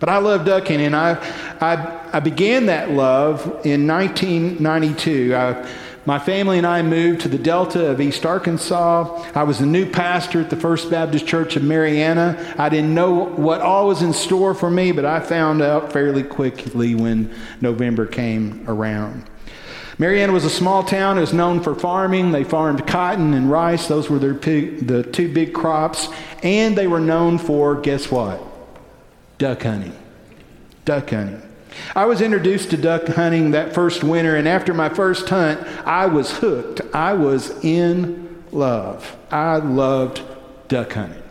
But 0.00 0.08
I 0.08 0.18
love 0.18 0.44
duck 0.44 0.68
hunting, 0.68 0.86
and 0.86 0.96
I, 0.96 1.12
I, 1.60 2.08
I 2.12 2.20
began 2.20 2.66
that 2.66 2.90
love 2.90 3.44
in 3.64 3.86
1992. 3.86 5.34
I, 5.34 5.66
my 6.06 6.18
family 6.18 6.58
and 6.58 6.66
I 6.66 6.82
moved 6.82 7.22
to 7.22 7.28
the 7.28 7.38
Delta 7.38 7.86
of 7.86 8.00
East 8.00 8.26
Arkansas. 8.26 9.24
I 9.34 9.44
was 9.44 9.60
a 9.60 9.66
new 9.66 9.90
pastor 9.90 10.40
at 10.40 10.50
the 10.50 10.56
First 10.56 10.90
Baptist 10.90 11.26
Church 11.26 11.56
of 11.56 11.62
Marianna. 11.62 12.54
I 12.58 12.68
didn't 12.68 12.94
know 12.94 13.24
what 13.24 13.62
all 13.62 13.88
was 13.88 14.02
in 14.02 14.12
store 14.12 14.52
for 14.54 14.70
me, 14.70 14.92
but 14.92 15.06
I 15.06 15.20
found 15.20 15.62
out 15.62 15.92
fairly 15.92 16.22
quickly 16.22 16.94
when 16.94 17.34
November 17.62 18.04
came 18.04 18.64
around. 18.68 19.30
Marianna 19.98 20.32
was 20.32 20.44
a 20.44 20.50
small 20.50 20.82
town. 20.82 21.18
It 21.18 21.22
was 21.22 21.32
known 21.32 21.60
for 21.60 21.74
farming. 21.74 22.32
They 22.32 22.44
farmed 22.44 22.86
cotton 22.86 23.32
and 23.34 23.50
rice. 23.50 23.86
Those 23.86 24.10
were 24.10 24.18
their 24.18 24.34
pig, 24.34 24.86
the 24.86 25.02
two 25.02 25.32
big 25.32 25.52
crops. 25.52 26.08
And 26.42 26.76
they 26.76 26.86
were 26.86 27.00
known 27.00 27.38
for, 27.38 27.80
guess 27.80 28.10
what? 28.10 28.42
Duck 29.38 29.62
hunting. 29.62 29.96
Duck 30.84 31.10
hunting. 31.10 31.42
I 31.94 32.06
was 32.06 32.20
introduced 32.20 32.70
to 32.70 32.76
duck 32.76 33.06
hunting 33.08 33.52
that 33.52 33.74
first 33.74 34.04
winter, 34.04 34.36
and 34.36 34.46
after 34.46 34.72
my 34.72 34.88
first 34.88 35.28
hunt, 35.28 35.60
I 35.86 36.06
was 36.06 36.30
hooked. 36.30 36.80
I 36.94 37.14
was 37.14 37.50
in 37.64 38.44
love. 38.52 39.16
I 39.30 39.56
loved 39.56 40.22
duck 40.68 40.92
hunting. 40.92 41.22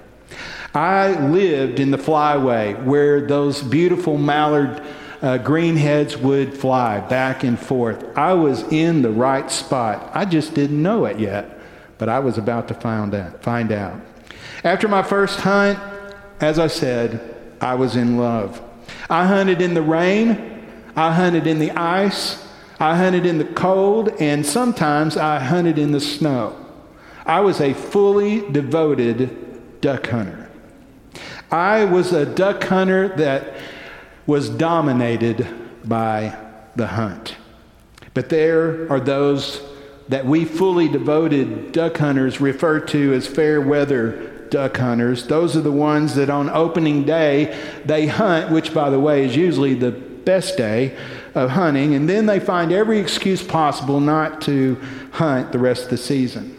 I 0.74 1.20
lived 1.28 1.80
in 1.80 1.92
the 1.92 1.98
flyway 1.98 2.84
where 2.84 3.22
those 3.22 3.62
beautiful 3.62 4.18
mallard 4.18 4.82
uh, 5.24 5.38
greenheads 5.38 6.18
would 6.18 6.56
fly 6.56 7.00
back 7.00 7.46
and 7.46 7.58
forth. 7.58 8.06
I 8.18 8.34
was 8.34 8.62
in 8.64 9.02
the 9.02 9.10
right 9.10 9.50
spot. 9.50 10.12
I 10.14 10.26
just 10.26 10.54
didn't 10.54 10.84
know 10.84 11.06
it 11.06 11.18
yet, 11.18 11.60
but 11.98 12.10
I 12.10 12.20
was 12.20 12.38
about 12.38 12.68
to 12.68 12.74
find 12.74 13.16
out. 13.16 13.42
Find 13.42 13.72
out. 13.72 14.00
After 14.66 14.90
my 14.90 15.02
first 15.02 15.40
hunt, 15.40 15.80
as 16.42 16.60
I 16.60 16.68
said, 16.68 17.36
I 17.62 17.76
was 17.76 17.96
in 17.96 18.18
love. 18.18 18.62
I 19.10 19.26
hunted 19.26 19.62
in 19.62 19.74
the 19.74 19.82
rain, 19.82 20.68
I 20.96 21.14
hunted 21.14 21.48
in 21.48 21.60
the 21.60 21.72
ice, 21.72 22.46
I 22.78 22.98
hunted 22.98 23.26
in 23.26 23.38
the 23.38 23.46
cold, 23.46 24.10
and 24.20 24.46
sometimes 24.46 25.16
I 25.16 25.40
hunted 25.40 25.80
in 25.80 25.94
the 25.94 26.02
snow. 26.02 26.60
I 27.26 27.40
was 27.40 27.62
a 27.62 27.74
fully 27.74 28.42
devoted 28.52 29.80
duck 29.80 30.08
hunter. 30.08 30.50
I 31.50 31.86
was 31.86 32.12
a 32.12 32.26
duck 32.26 32.64
hunter 32.66 33.10
that 33.16 33.54
was 34.26 34.50
dominated 34.50 35.48
by 35.84 36.38
the 36.76 36.88
hunt. 36.88 37.36
But 38.14 38.30
there 38.30 38.92
are 38.92 39.00
those 39.00 39.62
that 40.10 40.26
we 40.26 40.46
fully 40.46 40.88
devoted 40.88 41.72
duck 41.72 41.98
hunters 41.98 42.40
refer 42.42 42.80
to 42.80 43.14
as 43.14 43.28
fair 43.28 43.62
weather 43.62 44.30
duck 44.50 44.78
hunters. 44.78 45.28
Those 45.28 45.56
are 45.58 45.62
the 45.62 45.72
ones 45.72 46.16
that 46.16 46.30
on 46.30 46.50
opening 46.50 47.06
day 47.06 47.58
they 47.86 48.08
hunt, 48.08 48.52
which, 48.52 48.74
by 48.74 48.90
the 48.90 49.00
way, 49.00 49.26
is 49.26 49.36
usually 49.36 49.74
the 49.74 49.92
best 49.92 50.58
day 50.58 50.96
of 51.36 51.50
hunting, 51.50 51.96
and 51.96 52.08
then 52.08 52.26
they 52.26 52.40
find 52.40 52.72
every 52.72 53.00
excuse 53.00 53.44
possible 53.44 54.00
not 54.00 54.42
to 54.42 54.80
hunt 55.12 55.52
the 55.52 55.60
rest 55.60 55.86
of 55.86 55.90
the 55.90 55.98
season. 55.98 56.53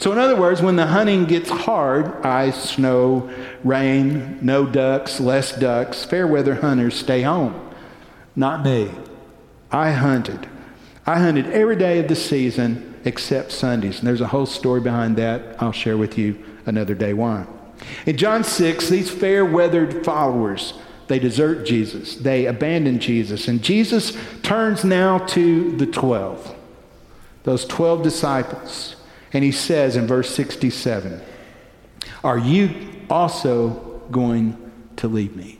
So, 0.00 0.10
in 0.12 0.18
other 0.18 0.34
words, 0.34 0.62
when 0.62 0.76
the 0.76 0.86
hunting 0.86 1.26
gets 1.26 1.50
hard 1.50 2.24
ice, 2.24 2.70
snow, 2.70 3.30
rain, 3.62 4.38
no 4.40 4.64
ducks, 4.64 5.20
less 5.20 5.54
ducks 5.54 6.06
fair 6.06 6.26
weather 6.26 6.54
hunters 6.54 6.94
stay 6.94 7.20
home. 7.20 7.70
Not 8.34 8.64
me. 8.64 8.90
I 9.70 9.92
hunted. 9.92 10.48
I 11.06 11.18
hunted 11.18 11.48
every 11.48 11.76
day 11.76 11.98
of 11.98 12.08
the 12.08 12.16
season 12.16 12.98
except 13.04 13.52
Sundays. 13.52 13.98
And 13.98 14.08
there's 14.08 14.22
a 14.22 14.28
whole 14.28 14.46
story 14.46 14.80
behind 14.80 15.18
that 15.18 15.62
I'll 15.62 15.70
share 15.70 15.98
with 15.98 16.16
you 16.16 16.42
another 16.64 16.94
day 16.94 17.12
why. 17.12 17.44
In 18.06 18.16
John 18.16 18.42
6, 18.42 18.88
these 18.88 19.10
fair 19.10 19.44
weathered 19.44 20.02
followers, 20.02 20.72
they 21.08 21.18
desert 21.18 21.66
Jesus. 21.66 22.14
They 22.14 22.46
abandon 22.46 23.00
Jesus. 23.00 23.48
And 23.48 23.62
Jesus 23.62 24.16
turns 24.42 24.82
now 24.82 25.18
to 25.18 25.76
the 25.76 25.86
12, 25.86 26.56
those 27.42 27.66
12 27.66 28.02
disciples. 28.02 28.96
And 29.32 29.44
he 29.44 29.52
says 29.52 29.96
in 29.96 30.06
verse 30.06 30.34
67, 30.34 31.20
Are 32.24 32.38
you 32.38 32.70
also 33.08 34.02
going 34.10 34.70
to 34.96 35.08
leave 35.08 35.36
me? 35.36 35.58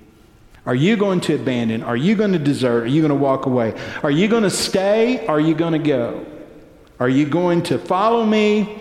Are 0.67 0.75
you 0.75 0.97
going 0.97 1.21
to 1.23 1.35
abandon? 1.35 1.83
Are 1.83 1.97
you 1.97 2.15
going 2.15 2.33
to 2.33 2.39
desert? 2.39 2.85
Are 2.85 2.87
you 2.87 3.01
going 3.01 3.11
to 3.11 3.15
walk 3.15 3.47
away? 3.47 3.75
Are 4.03 4.11
you 4.11 4.29
going 4.29 4.43
to 4.43 4.51
stay? 4.51 5.27
Are 5.27 5.41
you 5.41 5.55
going 5.55 5.73
to 5.73 5.79
go? 5.79 6.27
Are 6.99 7.09
you 7.09 7.27
going 7.27 7.63
to 7.65 7.79
follow 7.79 8.25
me? 8.25 8.77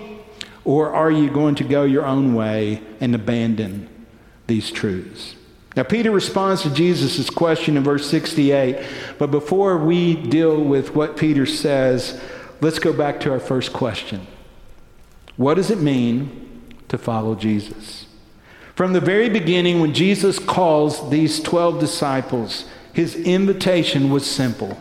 Or 0.66 0.94
are 0.94 1.10
you 1.10 1.30
going 1.30 1.56
to 1.56 1.64
go 1.64 1.84
your 1.84 2.06
own 2.06 2.36
way 2.36 2.82
and 3.00 3.16
abandon 3.16 3.90
these 4.48 4.72
truths? 4.72 5.36
Now, 5.76 5.84
Peter 5.84 6.12
responds 6.12 6.64
to 6.64 6.74
Jesus' 6.74 7.30
question 7.30 7.78
in 7.78 7.84
verse 7.84 8.10
68. 8.10 8.86
But 9.18 9.32
before 9.32 9.78
we 9.78 10.16
deal 10.16 10.62
with 10.62 10.96
what 10.96 11.16
Peter 11.16 11.46
says, 11.46 12.22
let's 12.60 12.80
go 12.80 12.92
back 12.92 13.22
to 13.22 13.32
our 13.32 13.40
first 13.40 13.72
question. 13.72 14.28
What 15.40 15.54
does 15.54 15.72
it 15.72 15.80
mean 15.80 16.76
to 16.90 16.98
follow 16.98 17.34
Jesus? 17.34 18.08
From 18.76 18.92
the 18.92 19.00
very 19.00 19.30
beginning, 19.30 19.80
when 19.80 19.94
Jesus 19.94 20.38
calls 20.38 21.10
these 21.10 21.40
12 21.40 21.80
disciples, 21.80 22.66
his 22.92 23.16
invitation 23.16 24.10
was 24.10 24.30
simple 24.30 24.78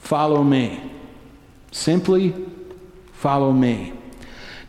follow 0.00 0.42
me. 0.42 0.90
Simply 1.70 2.34
follow 3.12 3.52
me. 3.52 3.92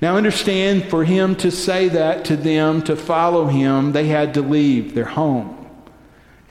Now, 0.01 0.17
understand, 0.17 0.86
for 0.86 1.03
him 1.03 1.36
to 1.38 1.50
say 1.50 1.88
that 1.88 2.24
to 2.25 2.38
them, 2.38 2.84
to 2.84 2.96
follow 2.96 3.48
him, 3.48 3.93
they 3.93 4.05
had 4.05 4.36
to 4.36 4.43
leave 4.43 4.93
their 4.93 5.05
home. 5.05 5.67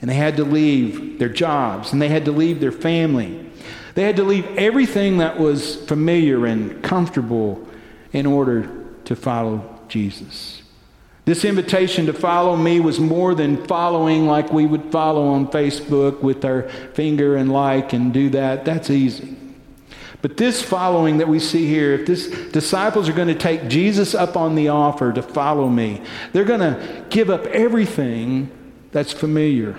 And 0.01 0.09
they 0.09 0.15
had 0.15 0.35
to 0.35 0.43
leave 0.43 1.19
their 1.19 1.29
jobs. 1.29 1.93
And 1.93 2.01
they 2.01 2.09
had 2.09 2.25
to 2.25 2.33
leave 2.33 2.59
their 2.59 2.73
family. 2.73 3.49
They 3.95 4.03
had 4.03 4.17
to 4.17 4.25
leave 4.25 4.45
everything 4.57 5.19
that 5.19 5.39
was 5.39 5.77
familiar 5.85 6.45
and 6.45 6.83
comfortable 6.83 7.65
in 8.13 8.25
order 8.25 8.69
to 9.05 9.15
follow 9.15 9.79
Jesus. 9.87 10.61
This 11.25 11.45
invitation 11.45 12.07
to 12.07 12.13
follow 12.13 12.55
me 12.55 12.79
was 12.79 12.99
more 12.99 13.35
than 13.35 13.65
following 13.65 14.25
like 14.25 14.51
we 14.51 14.65
would 14.65 14.91
follow 14.91 15.27
on 15.27 15.47
Facebook 15.47 16.21
with 16.21 16.43
our 16.43 16.63
finger 16.93 17.35
and 17.35 17.51
like 17.51 17.93
and 17.93 18.11
do 18.11 18.29
that. 18.31 18.65
That's 18.65 18.89
easy. 18.89 19.37
But 20.21 20.37
this 20.37 20.61
following 20.61 21.17
that 21.17 21.27
we 21.27 21.39
see 21.39 21.67
here, 21.67 21.93
if 21.93 22.05
this 22.05 22.27
disciples 22.51 23.09
are 23.09 23.13
going 23.13 23.27
to 23.27 23.35
take 23.35 23.67
Jesus 23.67 24.13
up 24.13 24.35
on 24.35 24.55
the 24.55 24.69
offer 24.69 25.11
to 25.13 25.21
follow 25.21 25.67
me, 25.67 26.01
they're 26.31 26.43
going 26.43 26.59
to 26.59 27.05
give 27.09 27.29
up 27.29 27.45
everything 27.47 28.49
that's 28.91 29.13
familiar. 29.13 29.77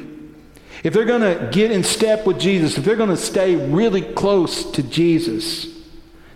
If 0.82 0.94
they're 0.94 1.04
going 1.04 1.20
to 1.20 1.48
get 1.52 1.70
in 1.70 1.84
step 1.84 2.26
with 2.26 2.40
Jesus, 2.40 2.76
if 2.76 2.84
they're 2.84 2.96
going 2.96 3.10
to 3.10 3.16
stay 3.16 3.54
really 3.54 4.02
close 4.02 4.68
to 4.72 4.82
Jesus, 4.82 5.66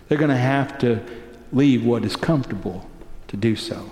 they're 0.07 0.17
going 0.17 0.29
to 0.29 0.37
have 0.37 0.77
to 0.79 1.03
leave 1.51 1.85
what 1.85 2.05
is 2.05 2.15
comfortable 2.15 2.89
to 3.27 3.37
do 3.37 3.55
so. 3.55 3.91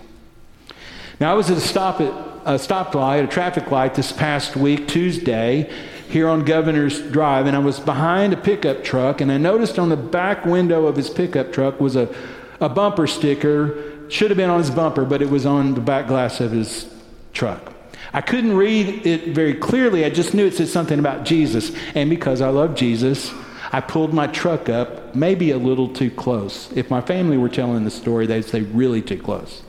Now, 1.19 1.31
I 1.31 1.35
was 1.35 1.49
at 1.49 1.57
a 1.57 1.61
stop 1.61 2.01
at 2.01 2.11
a 2.45 2.57
stoplight, 2.59 3.23
a 3.23 3.27
traffic 3.27 3.71
light 3.71 3.95
this 3.95 4.11
past 4.11 4.55
week, 4.55 4.87
Tuesday, 4.87 5.71
here 6.09 6.27
on 6.27 6.45
Governor's 6.45 7.01
Drive, 7.01 7.47
and 7.47 7.55
I 7.55 7.59
was 7.59 7.79
behind 7.79 8.33
a 8.33 8.37
pickup 8.37 8.83
truck, 8.83 9.21
and 9.21 9.31
I 9.31 9.37
noticed 9.37 9.79
on 9.79 9.89
the 9.89 9.97
back 9.97 10.45
window 10.45 10.85
of 10.85 10.95
his 10.95 11.09
pickup 11.09 11.51
truck 11.51 11.79
was 11.79 11.95
a, 11.95 12.13
a 12.59 12.69
bumper 12.69 13.07
sticker. 13.07 14.09
Should 14.09 14.29
have 14.29 14.37
been 14.37 14.51
on 14.51 14.59
his 14.59 14.69
bumper, 14.69 15.03
but 15.03 15.21
it 15.21 15.29
was 15.29 15.45
on 15.45 15.73
the 15.73 15.81
back 15.81 16.07
glass 16.07 16.39
of 16.39 16.51
his 16.51 16.93
truck. 17.33 17.73
I 18.13 18.21
couldn't 18.21 18.55
read 18.55 19.05
it 19.05 19.29
very 19.29 19.55
clearly. 19.55 20.05
I 20.05 20.09
just 20.09 20.33
knew 20.33 20.45
it 20.45 20.53
said 20.53 20.67
something 20.67 20.99
about 20.99 21.25
Jesus. 21.25 21.71
And 21.95 22.09
because 22.09 22.39
I 22.39 22.49
love 22.49 22.75
Jesus, 22.75 23.33
I 23.75 23.81
pulled 23.81 24.13
my 24.13 24.27
truck 24.27 24.69
up 24.69 25.13
maybe 25.13 25.51
a 25.51 25.57
little 25.57 25.89
too 25.89 26.09
close. 26.09 26.71
If 26.77 26.89
my 26.89 27.01
family 27.01 27.37
were 27.37 27.49
telling 27.49 27.83
the 27.83 27.91
story, 27.91 28.25
they'd 28.25 28.45
say 28.45 28.61
really 28.61 29.01
too 29.01 29.21
close. 29.21 29.63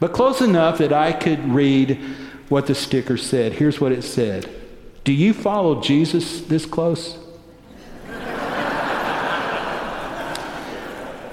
But 0.00 0.12
close 0.12 0.40
enough 0.40 0.78
that 0.78 0.92
I 0.92 1.12
could 1.12 1.38
read 1.48 2.00
what 2.48 2.66
the 2.66 2.74
sticker 2.74 3.16
said. 3.16 3.52
Here's 3.52 3.80
what 3.80 3.92
it 3.92 4.02
said 4.02 4.50
Do 5.04 5.12
you 5.12 5.32
follow 5.32 5.80
Jesus 5.80 6.40
this 6.40 6.66
close? 6.66 7.18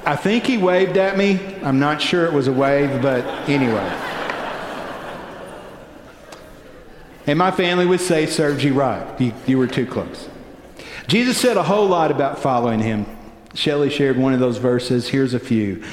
I 0.06 0.16
think 0.16 0.46
he 0.46 0.60
waved 0.60 0.98
at 0.98 1.18
me. 1.18 1.40
I'm 1.64 1.80
not 1.80 2.00
sure 2.00 2.28
it 2.28 2.32
was 2.32 2.48
a 2.48 2.54
wave, 2.54 3.02
but 3.02 3.26
anyway. 3.50 3.92
And 7.26 7.40
my 7.40 7.50
family 7.50 7.88
would 7.88 8.02
say, 8.02 8.28
serves 8.28 8.64
you 8.64 8.76
right. 8.76 9.20
You, 9.20 9.34
you 9.48 9.58
were 9.58 9.66
too 9.66 9.88
close. 9.88 10.30
Jesus 11.08 11.38
said 11.38 11.56
a 11.56 11.64
whole 11.64 11.88
lot 11.88 12.12
about 12.12 12.40
following 12.40 12.80
him. 12.80 13.06
Shelley 13.54 13.90
shared 13.90 14.18
one 14.18 14.34
of 14.34 14.40
those 14.40 14.58
verses. 14.58 15.08
Here's 15.08 15.34
a 15.34 15.40
few. 15.40 15.84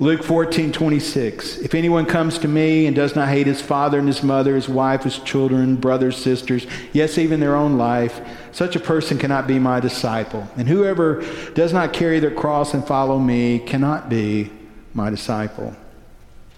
Luke 0.00 0.24
14, 0.24 0.72
26. 0.72 1.58
If 1.58 1.72
anyone 1.72 2.04
comes 2.04 2.38
to 2.38 2.48
me 2.48 2.86
and 2.86 2.96
does 2.96 3.14
not 3.14 3.28
hate 3.28 3.46
his 3.46 3.62
father 3.62 4.00
and 4.00 4.08
his 4.08 4.24
mother, 4.24 4.56
his 4.56 4.68
wife, 4.68 5.04
his 5.04 5.20
children, 5.20 5.76
brothers, 5.76 6.16
sisters, 6.16 6.66
yes, 6.92 7.16
even 7.16 7.38
their 7.38 7.54
own 7.54 7.78
life, 7.78 8.20
such 8.50 8.74
a 8.74 8.80
person 8.80 9.18
cannot 9.18 9.46
be 9.46 9.60
my 9.60 9.78
disciple. 9.78 10.48
And 10.56 10.68
whoever 10.68 11.24
does 11.54 11.72
not 11.72 11.92
carry 11.92 12.18
their 12.18 12.32
cross 12.32 12.74
and 12.74 12.84
follow 12.84 13.20
me 13.20 13.60
cannot 13.60 14.08
be 14.08 14.50
my 14.94 15.10
disciple. 15.10 15.76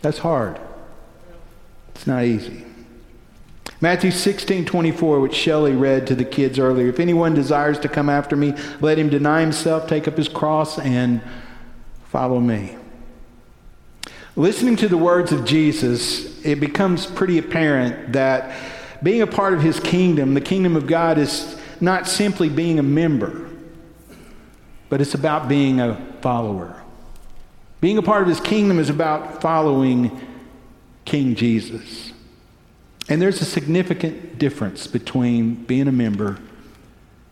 That's 0.00 0.18
hard. 0.18 0.58
It's 1.94 2.06
not 2.06 2.24
easy. 2.24 2.64
Matthew 3.80 4.10
16, 4.10 4.64
24, 4.64 5.20
which 5.20 5.34
Shelley 5.34 5.72
read 5.72 6.06
to 6.06 6.14
the 6.14 6.24
kids 6.24 6.58
earlier. 6.58 6.88
If 6.88 6.98
anyone 6.98 7.34
desires 7.34 7.78
to 7.80 7.88
come 7.88 8.08
after 8.08 8.34
me, 8.34 8.54
let 8.80 8.98
him 8.98 9.10
deny 9.10 9.40
himself, 9.40 9.86
take 9.86 10.08
up 10.08 10.16
his 10.16 10.28
cross, 10.28 10.78
and 10.78 11.20
follow 12.08 12.40
me. 12.40 12.76
Listening 14.34 14.76
to 14.76 14.88
the 14.88 14.96
words 14.96 15.30
of 15.30 15.44
Jesus, 15.44 16.44
it 16.44 16.58
becomes 16.58 17.04
pretty 17.04 17.38
apparent 17.38 18.12
that 18.14 18.56
being 19.02 19.20
a 19.20 19.26
part 19.26 19.52
of 19.52 19.60
his 19.60 19.78
kingdom, 19.78 20.32
the 20.32 20.40
kingdom 20.40 20.74
of 20.74 20.86
God, 20.86 21.18
is 21.18 21.58
not 21.80 22.06
simply 22.06 22.48
being 22.48 22.78
a 22.78 22.82
member, 22.82 23.50
but 24.88 25.02
it's 25.02 25.14
about 25.14 25.48
being 25.48 25.80
a 25.80 25.96
follower. 26.22 26.82
Being 27.82 27.98
a 27.98 28.02
part 28.02 28.22
of 28.22 28.28
his 28.28 28.40
kingdom 28.40 28.78
is 28.78 28.88
about 28.88 29.42
following 29.42 30.18
King 31.04 31.34
Jesus. 31.34 32.12
And 33.08 33.22
there's 33.22 33.40
a 33.40 33.44
significant 33.44 34.38
difference 34.38 34.86
between 34.86 35.54
being 35.54 35.88
a 35.88 35.92
member 35.92 36.38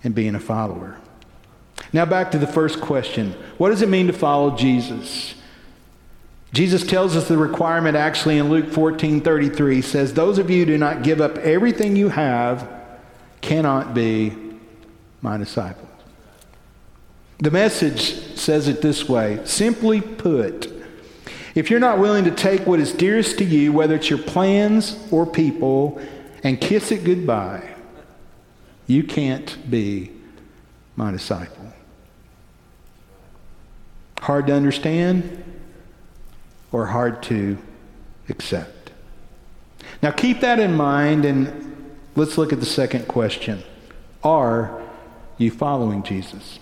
and 0.02 0.14
being 0.14 0.34
a 0.34 0.40
follower. 0.40 0.98
Now, 1.92 2.04
back 2.04 2.30
to 2.32 2.38
the 2.38 2.46
first 2.46 2.80
question 2.80 3.32
What 3.58 3.70
does 3.70 3.82
it 3.82 3.88
mean 3.88 4.06
to 4.06 4.12
follow 4.12 4.56
Jesus? 4.56 5.34
Jesus 6.52 6.86
tells 6.86 7.16
us 7.16 7.26
the 7.26 7.36
requirement 7.36 7.96
actually 7.96 8.38
in 8.38 8.48
Luke 8.48 8.70
14 8.70 9.20
33 9.20 9.82
says, 9.82 10.14
Those 10.14 10.38
of 10.38 10.50
you 10.50 10.60
who 10.60 10.66
do 10.66 10.78
not 10.78 11.02
give 11.02 11.20
up 11.20 11.36
everything 11.38 11.96
you 11.96 12.10
have 12.10 12.70
cannot 13.40 13.92
be 13.92 14.32
my 15.20 15.36
disciples. 15.36 15.88
The 17.38 17.50
message 17.50 18.36
says 18.36 18.68
it 18.68 18.80
this 18.80 19.08
way 19.08 19.40
simply 19.44 20.00
put, 20.00 20.72
if 21.54 21.70
you're 21.70 21.80
not 21.80 21.98
willing 21.98 22.24
to 22.24 22.30
take 22.30 22.66
what 22.66 22.80
is 22.80 22.92
dearest 22.92 23.38
to 23.38 23.44
you, 23.44 23.72
whether 23.72 23.94
it's 23.94 24.10
your 24.10 24.18
plans 24.18 24.98
or 25.10 25.24
people, 25.24 26.00
and 26.42 26.60
kiss 26.60 26.90
it 26.90 27.04
goodbye, 27.04 27.74
you 28.86 29.04
can't 29.04 29.70
be 29.70 30.10
my 30.96 31.10
disciple. 31.10 31.72
Hard 34.20 34.46
to 34.48 34.54
understand 34.54 35.44
or 36.72 36.86
hard 36.86 37.22
to 37.24 37.58
accept? 38.28 38.90
Now 40.02 40.10
keep 40.10 40.40
that 40.40 40.58
in 40.58 40.74
mind 40.74 41.24
and 41.24 41.96
let's 42.16 42.36
look 42.36 42.52
at 42.52 42.60
the 42.60 42.66
second 42.66 43.06
question. 43.06 43.62
Are 44.22 44.82
you 45.38 45.50
following 45.50 46.02
Jesus? 46.02 46.58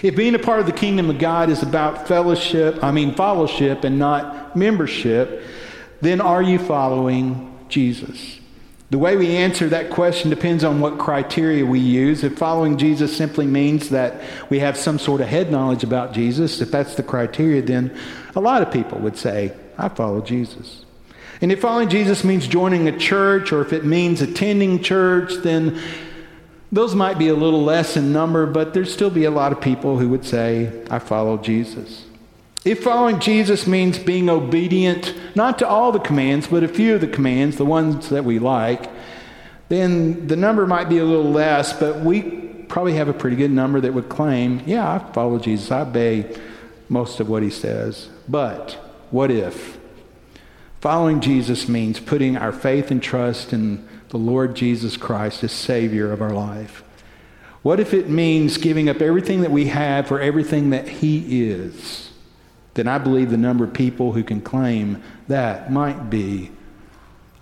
If 0.00 0.16
being 0.16 0.34
a 0.34 0.38
part 0.38 0.60
of 0.60 0.66
the 0.66 0.72
kingdom 0.72 1.10
of 1.10 1.18
God 1.18 1.50
is 1.50 1.62
about 1.62 2.08
fellowship, 2.08 2.82
I 2.82 2.90
mean 2.90 3.14
fellowship 3.14 3.84
and 3.84 3.98
not 3.98 4.56
membership, 4.56 5.42
then 6.00 6.20
are 6.20 6.42
you 6.42 6.58
following 6.58 7.56
Jesus? 7.68 8.40
The 8.90 8.98
way 8.98 9.16
we 9.16 9.36
answer 9.36 9.68
that 9.70 9.90
question 9.90 10.28
depends 10.28 10.64
on 10.64 10.80
what 10.80 10.98
criteria 10.98 11.64
we 11.64 11.80
use. 11.80 12.24
If 12.24 12.36
following 12.36 12.76
Jesus 12.76 13.16
simply 13.16 13.46
means 13.46 13.88
that 13.88 14.20
we 14.50 14.58
have 14.58 14.76
some 14.76 14.98
sort 14.98 15.20
of 15.20 15.28
head 15.28 15.50
knowledge 15.50 15.82
about 15.82 16.12
Jesus, 16.12 16.60
if 16.60 16.70
that's 16.70 16.94
the 16.94 17.02
criteria, 17.02 17.62
then 17.62 17.96
a 18.34 18.40
lot 18.40 18.60
of 18.60 18.70
people 18.70 18.98
would 18.98 19.16
say, 19.16 19.54
I 19.78 19.88
follow 19.88 20.20
Jesus. 20.20 20.84
And 21.40 21.50
if 21.50 21.60
following 21.60 21.88
Jesus 21.88 22.22
means 22.22 22.46
joining 22.46 22.86
a 22.86 22.98
church 22.98 23.50
or 23.50 23.62
if 23.62 23.72
it 23.72 23.84
means 23.84 24.20
attending 24.20 24.82
church, 24.82 25.32
then 25.42 25.80
those 26.72 26.94
might 26.94 27.18
be 27.18 27.28
a 27.28 27.34
little 27.34 27.62
less 27.62 27.98
in 27.98 28.12
number, 28.12 28.46
but 28.46 28.72
there'd 28.72 28.88
still 28.88 29.10
be 29.10 29.24
a 29.24 29.30
lot 29.30 29.52
of 29.52 29.60
people 29.60 29.98
who 29.98 30.08
would 30.08 30.24
say, 30.24 30.82
I 30.90 30.98
follow 30.98 31.36
Jesus. 31.36 32.06
If 32.64 32.82
following 32.82 33.20
Jesus 33.20 33.66
means 33.66 33.98
being 33.98 34.30
obedient, 34.30 35.14
not 35.36 35.58
to 35.58 35.68
all 35.68 35.92
the 35.92 35.98
commands, 35.98 36.46
but 36.46 36.64
a 36.64 36.68
few 36.68 36.94
of 36.94 37.02
the 37.02 37.08
commands, 37.08 37.56
the 37.56 37.66
ones 37.66 38.08
that 38.08 38.24
we 38.24 38.38
like, 38.38 38.90
then 39.68 40.26
the 40.28 40.36
number 40.36 40.66
might 40.66 40.88
be 40.88 40.98
a 40.98 41.04
little 41.04 41.30
less, 41.30 41.72
but 41.72 42.00
we 42.00 42.22
probably 42.68 42.94
have 42.94 43.08
a 43.08 43.12
pretty 43.12 43.36
good 43.36 43.50
number 43.50 43.80
that 43.80 43.92
would 43.92 44.08
claim, 44.08 44.62
yeah, 44.64 44.94
I 44.94 45.12
follow 45.12 45.38
Jesus. 45.38 45.70
I 45.70 45.80
obey 45.80 46.34
most 46.88 47.20
of 47.20 47.28
what 47.28 47.42
he 47.42 47.50
says. 47.50 48.08
But 48.28 48.72
what 49.10 49.30
if? 49.30 49.78
Following 50.80 51.20
Jesus 51.20 51.68
means 51.68 52.00
putting 52.00 52.36
our 52.36 52.52
faith 52.52 52.90
and 52.90 53.02
trust 53.02 53.52
in 53.52 53.86
the 54.12 54.18
Lord 54.18 54.54
Jesus 54.54 54.98
Christ 54.98 55.42
as 55.42 55.52
Savior 55.52 56.12
of 56.12 56.20
our 56.20 56.34
life? 56.34 56.84
What 57.62 57.80
if 57.80 57.94
it 57.94 58.10
means 58.10 58.58
giving 58.58 58.90
up 58.90 59.00
everything 59.00 59.40
that 59.40 59.50
we 59.50 59.68
have 59.68 60.06
for 60.06 60.20
everything 60.20 60.68
that 60.70 60.86
He 60.86 61.48
is? 61.48 62.10
Then 62.74 62.88
I 62.88 62.98
believe 62.98 63.30
the 63.30 63.38
number 63.38 63.64
of 63.64 63.72
people 63.72 64.12
who 64.12 64.22
can 64.22 64.42
claim 64.42 65.02
that 65.28 65.72
might 65.72 66.10
be 66.10 66.50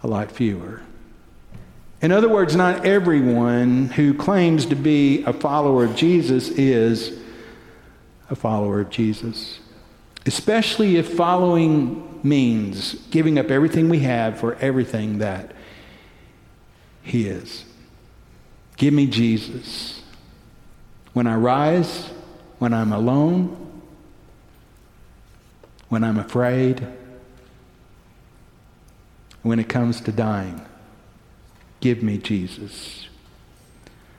a 0.05 0.07
lot 0.07 0.31
fewer. 0.31 0.81
In 2.03 2.13
other 2.13 2.29
words, 2.29 2.55
not 2.55 2.87
everyone 2.87 3.89
who 3.89 4.15
claims 4.15 4.65
to 4.67 4.77
be 4.77 5.25
a 5.25 5.33
follower 5.33 5.85
of 5.85 5.97
Jesus 5.97 6.51
is 6.51 7.19
a 8.31 8.37
follower 8.37 8.81
of 8.81 8.91
Jesus. 8.91 9.59
Especially 10.25 10.99
if 10.99 11.15
following 11.15 12.21
means 12.23 12.95
giving 13.11 13.41
up 13.41 13.51
everything 13.51 13.89
we 13.89 13.99
have 14.01 14.39
for 14.39 14.55
everything 14.57 15.19
that 15.19 15.53
he 17.11 17.27
is. 17.27 17.65
Give 18.77 18.95
me 18.95 19.07
Jesus. 19.07 20.01
When 21.13 21.27
I 21.27 21.35
rise, 21.35 22.09
when 22.59 22.73
I'm 22.73 22.93
alone, 22.93 23.57
when 25.89 26.05
I'm 26.05 26.19
afraid, 26.19 26.87
when 29.43 29.59
it 29.59 29.69
comes 29.69 30.01
to 30.03 30.13
dying, 30.13 30.61
give 31.81 32.03
me 32.03 32.19
Jesus. 32.19 33.09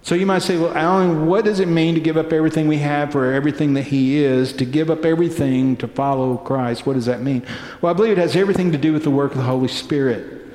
So 0.04 0.16
you 0.16 0.26
might 0.26 0.42
say, 0.42 0.58
well, 0.58 0.76
Alan, 0.76 1.28
what 1.28 1.46
does 1.46 1.60
it 1.60 1.68
mean 1.68 1.94
to 1.94 2.02
give 2.02 2.18
up 2.18 2.34
everything 2.34 2.68
we 2.68 2.80
have 2.80 3.12
for 3.12 3.32
everything 3.32 3.76
that 3.76 3.84
He 3.84 4.18
is, 4.18 4.52
to 4.54 4.66
give 4.66 4.90
up 4.90 5.06
everything 5.06 5.78
to 5.78 5.88
follow 5.88 6.38
Christ? 6.38 6.86
What 6.86 6.94
does 6.94 7.06
that 7.06 7.22
mean? 7.22 7.46
Well, 7.82 7.94
I 7.94 7.96
believe 7.96 8.14
it 8.14 8.18
has 8.18 8.36
everything 8.36 8.72
to 8.72 8.78
do 8.78 8.94
with 8.94 9.04
the 9.04 9.12
work 9.12 9.32
of 9.32 9.38
the 9.38 9.44
Holy 9.44 9.68
Spirit. 9.68 10.51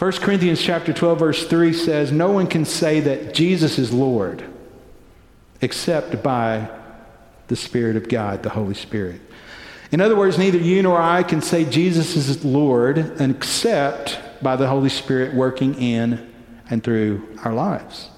1 0.00 0.12
Corinthians 0.12 0.62
chapter 0.62 0.94
12 0.94 1.18
verse 1.18 1.46
3 1.46 1.74
says, 1.74 2.10
"No 2.10 2.30
one 2.30 2.46
can 2.46 2.64
say 2.64 3.00
that 3.00 3.34
Jesus 3.34 3.78
is 3.78 3.92
Lord 3.92 4.42
except 5.60 6.22
by 6.22 6.70
the 7.48 7.56
Spirit 7.56 7.96
of 7.96 8.08
God, 8.08 8.42
the 8.42 8.48
Holy 8.48 8.72
Spirit." 8.72 9.20
In 9.92 10.00
other 10.00 10.16
words, 10.16 10.38
neither 10.38 10.56
you 10.56 10.82
nor 10.82 10.98
I 10.98 11.22
can 11.22 11.42
say 11.42 11.66
Jesus 11.66 12.16
is 12.16 12.42
Lord 12.42 13.12
except 13.20 14.18
by 14.42 14.56
the 14.56 14.68
Holy 14.68 14.88
Spirit 14.88 15.34
working 15.34 15.74
in 15.74 16.18
and 16.70 16.82
through 16.82 17.20
our 17.44 17.52
lives. 17.52 18.08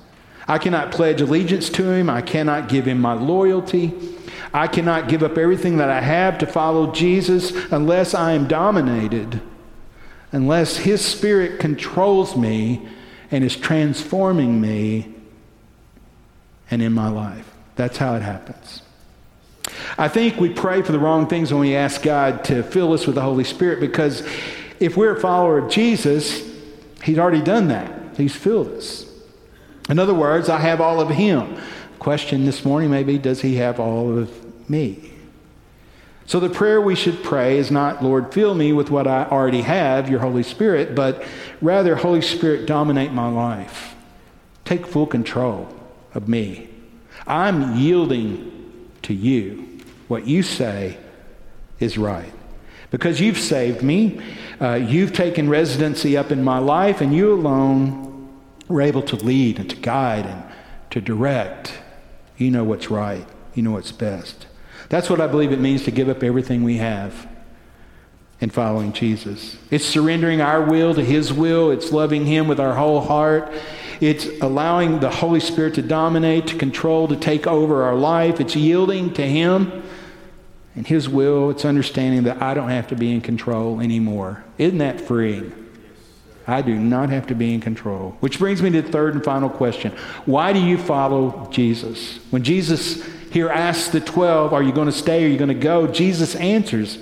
I 0.46 0.58
cannot 0.58 0.92
pledge 0.92 1.20
allegiance 1.20 1.68
to 1.70 1.90
him. 1.90 2.08
I 2.08 2.20
cannot 2.20 2.68
give 2.68 2.86
him 2.86 3.00
my 3.00 3.14
loyalty. 3.14 3.92
I 4.54 4.68
cannot 4.68 5.08
give 5.08 5.24
up 5.24 5.36
everything 5.36 5.78
that 5.78 5.90
I 5.90 6.00
have 6.00 6.38
to 6.38 6.46
follow 6.46 6.92
Jesus 6.92 7.52
unless 7.72 8.14
I 8.14 8.34
am 8.34 8.46
dominated 8.46 9.40
unless 10.32 10.78
His 10.78 11.04
Spirit 11.04 11.60
controls 11.60 12.36
me 12.36 12.88
and 13.30 13.44
is 13.44 13.56
transforming 13.56 14.60
me 14.60 15.14
and 16.70 16.82
in 16.82 16.92
my 16.92 17.08
life. 17.08 17.50
That's 17.76 17.98
how 17.98 18.14
it 18.14 18.22
happens. 18.22 18.82
I 19.96 20.08
think 20.08 20.40
we 20.40 20.50
pray 20.50 20.82
for 20.82 20.92
the 20.92 20.98
wrong 20.98 21.28
things 21.28 21.52
when 21.52 21.60
we 21.60 21.76
ask 21.76 22.02
God 22.02 22.44
to 22.44 22.62
fill 22.62 22.92
us 22.92 23.06
with 23.06 23.14
the 23.14 23.22
Holy 23.22 23.44
Spirit 23.44 23.80
because 23.80 24.26
if 24.80 24.96
we're 24.96 25.16
a 25.16 25.20
follower 25.20 25.58
of 25.58 25.70
Jesus, 25.70 26.50
He's 27.04 27.18
already 27.18 27.42
done 27.42 27.68
that. 27.68 28.16
He's 28.16 28.34
filled 28.34 28.68
us. 28.68 29.06
In 29.88 29.98
other 29.98 30.14
words, 30.14 30.48
I 30.48 30.58
have 30.58 30.80
all 30.80 31.00
of 31.00 31.10
Him. 31.10 31.56
Question 31.98 32.44
this 32.44 32.64
morning 32.64 32.90
maybe, 32.90 33.18
does 33.18 33.40
He 33.40 33.56
have 33.56 33.78
all 33.78 34.18
of 34.18 34.68
me? 34.68 35.11
So 36.26 36.40
the 36.40 36.48
prayer 36.48 36.80
we 36.80 36.94
should 36.94 37.22
pray 37.22 37.58
is 37.58 37.70
not, 37.70 38.02
Lord, 38.02 38.32
fill 38.32 38.54
me 38.54 38.72
with 38.72 38.90
what 38.90 39.06
I 39.06 39.24
already 39.24 39.62
have, 39.62 40.08
your 40.08 40.20
Holy 40.20 40.42
Spirit, 40.42 40.94
but 40.94 41.24
rather, 41.60 41.96
Holy 41.96 42.22
Spirit, 42.22 42.66
dominate 42.66 43.12
my 43.12 43.28
life. 43.28 43.94
Take 44.64 44.86
full 44.86 45.06
control 45.06 45.68
of 46.14 46.28
me. 46.28 46.68
I'm 47.26 47.76
yielding 47.76 48.90
to 49.02 49.14
you. 49.14 49.80
What 50.08 50.26
you 50.26 50.42
say 50.42 50.98
is 51.80 51.98
right. 51.98 52.32
Because 52.90 53.20
you've 53.20 53.38
saved 53.38 53.82
me, 53.82 54.20
uh, 54.60 54.74
you've 54.74 55.12
taken 55.12 55.48
residency 55.48 56.16
up 56.16 56.30
in 56.30 56.44
my 56.44 56.58
life, 56.58 57.00
and 57.00 57.14
you 57.14 57.32
alone 57.32 58.28
were 58.68 58.82
able 58.82 59.02
to 59.02 59.16
lead 59.16 59.58
and 59.58 59.68
to 59.70 59.76
guide 59.76 60.26
and 60.26 60.44
to 60.90 61.00
direct. 61.00 61.72
You 62.36 62.50
know 62.50 62.64
what's 62.64 62.90
right, 62.90 63.26
you 63.54 63.62
know 63.62 63.72
what's 63.72 63.92
best. 63.92 64.46
That's 64.92 65.08
what 65.08 65.22
I 65.22 65.26
believe 65.26 65.52
it 65.52 65.58
means 65.58 65.84
to 65.84 65.90
give 65.90 66.10
up 66.10 66.22
everything 66.22 66.64
we 66.64 66.76
have 66.76 67.26
in 68.42 68.50
following 68.50 68.92
Jesus. 68.92 69.56
It's 69.70 69.86
surrendering 69.86 70.42
our 70.42 70.60
will 70.60 70.94
to 70.94 71.02
His 71.02 71.32
will, 71.32 71.70
it's 71.70 71.92
loving 71.92 72.26
Him 72.26 72.46
with 72.46 72.60
our 72.60 72.74
whole 72.74 73.00
heart. 73.00 73.50
It's 74.02 74.26
allowing 74.42 75.00
the 75.00 75.08
Holy 75.08 75.40
Spirit 75.40 75.76
to 75.76 75.82
dominate, 75.82 76.48
to 76.48 76.58
control, 76.58 77.08
to 77.08 77.16
take 77.16 77.46
over 77.46 77.84
our 77.84 77.94
life. 77.94 78.38
It's 78.38 78.54
yielding 78.54 79.14
to 79.14 79.26
Him 79.26 79.82
and 80.76 80.86
His 80.86 81.08
will. 81.08 81.48
It's 81.48 81.64
understanding 81.64 82.24
that 82.24 82.42
I 82.42 82.52
don't 82.52 82.68
have 82.68 82.88
to 82.88 82.94
be 82.94 83.14
in 83.14 83.22
control 83.22 83.80
anymore. 83.80 84.44
Isn't 84.58 84.76
that 84.76 85.00
freeing? 85.00 85.54
I 86.46 86.60
do 86.60 86.74
not 86.74 87.08
have 87.08 87.28
to 87.28 87.34
be 87.34 87.54
in 87.54 87.62
control. 87.62 88.18
Which 88.20 88.38
brings 88.38 88.60
me 88.60 88.68
to 88.68 88.82
the 88.82 88.92
third 88.92 89.14
and 89.14 89.24
final 89.24 89.48
question 89.48 89.92
Why 90.26 90.52
do 90.52 90.62
you 90.62 90.76
follow 90.76 91.48
Jesus? 91.50 92.18
When 92.28 92.42
Jesus 92.42 93.02
here 93.32 93.48
asks 93.48 93.88
the 93.88 94.00
12, 94.00 94.52
Are 94.52 94.62
you 94.62 94.72
going 94.72 94.86
to 94.86 94.92
stay? 94.92 95.24
Are 95.24 95.28
you 95.28 95.38
going 95.38 95.48
to 95.48 95.54
go? 95.54 95.86
Jesus 95.86 96.36
answers, 96.36 96.98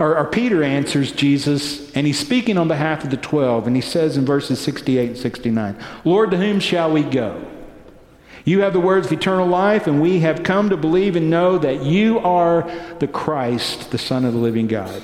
or, 0.00 0.18
or, 0.18 0.24
Peter 0.24 0.64
answers 0.64 1.12
Jesus, 1.12 1.92
and 1.92 2.04
he's 2.04 2.18
speaking 2.18 2.58
on 2.58 2.66
behalf 2.66 3.04
of 3.04 3.10
the 3.10 3.16
12, 3.16 3.68
and 3.68 3.76
he 3.76 3.82
says 3.82 4.16
in 4.16 4.24
verses 4.24 4.58
68 4.58 5.10
and 5.10 5.18
69, 5.18 5.76
Lord, 6.04 6.32
to 6.32 6.36
whom 6.36 6.58
shall 6.58 6.92
we 6.92 7.04
go? 7.04 7.46
You 8.44 8.62
have 8.62 8.72
the 8.72 8.80
words 8.80 9.06
of 9.06 9.12
eternal 9.12 9.46
life, 9.46 9.86
and 9.86 10.02
we 10.02 10.18
have 10.20 10.42
come 10.42 10.70
to 10.70 10.76
believe 10.76 11.14
and 11.14 11.30
know 11.30 11.58
that 11.58 11.84
you 11.84 12.18
are 12.18 12.68
the 12.98 13.06
Christ, 13.06 13.92
the 13.92 13.98
Son 13.98 14.24
of 14.24 14.32
the 14.32 14.40
living 14.40 14.66
God. 14.66 15.00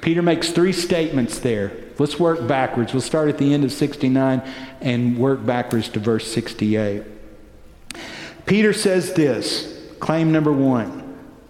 Peter 0.00 0.20
makes 0.20 0.50
three 0.50 0.72
statements 0.72 1.38
there. 1.38 1.70
Let's 2.00 2.18
work 2.18 2.46
backwards. 2.48 2.92
We'll 2.92 3.02
start 3.02 3.28
at 3.28 3.38
the 3.38 3.54
end 3.54 3.62
of 3.62 3.70
69 3.70 4.42
and 4.80 5.16
work 5.16 5.46
backwards 5.46 5.88
to 5.90 6.00
verse 6.00 6.30
68. 6.32 7.04
Peter 8.46 8.72
says 8.72 9.14
this 9.14 9.73
claim 10.04 10.30
number 10.30 10.52
one. 10.52 11.00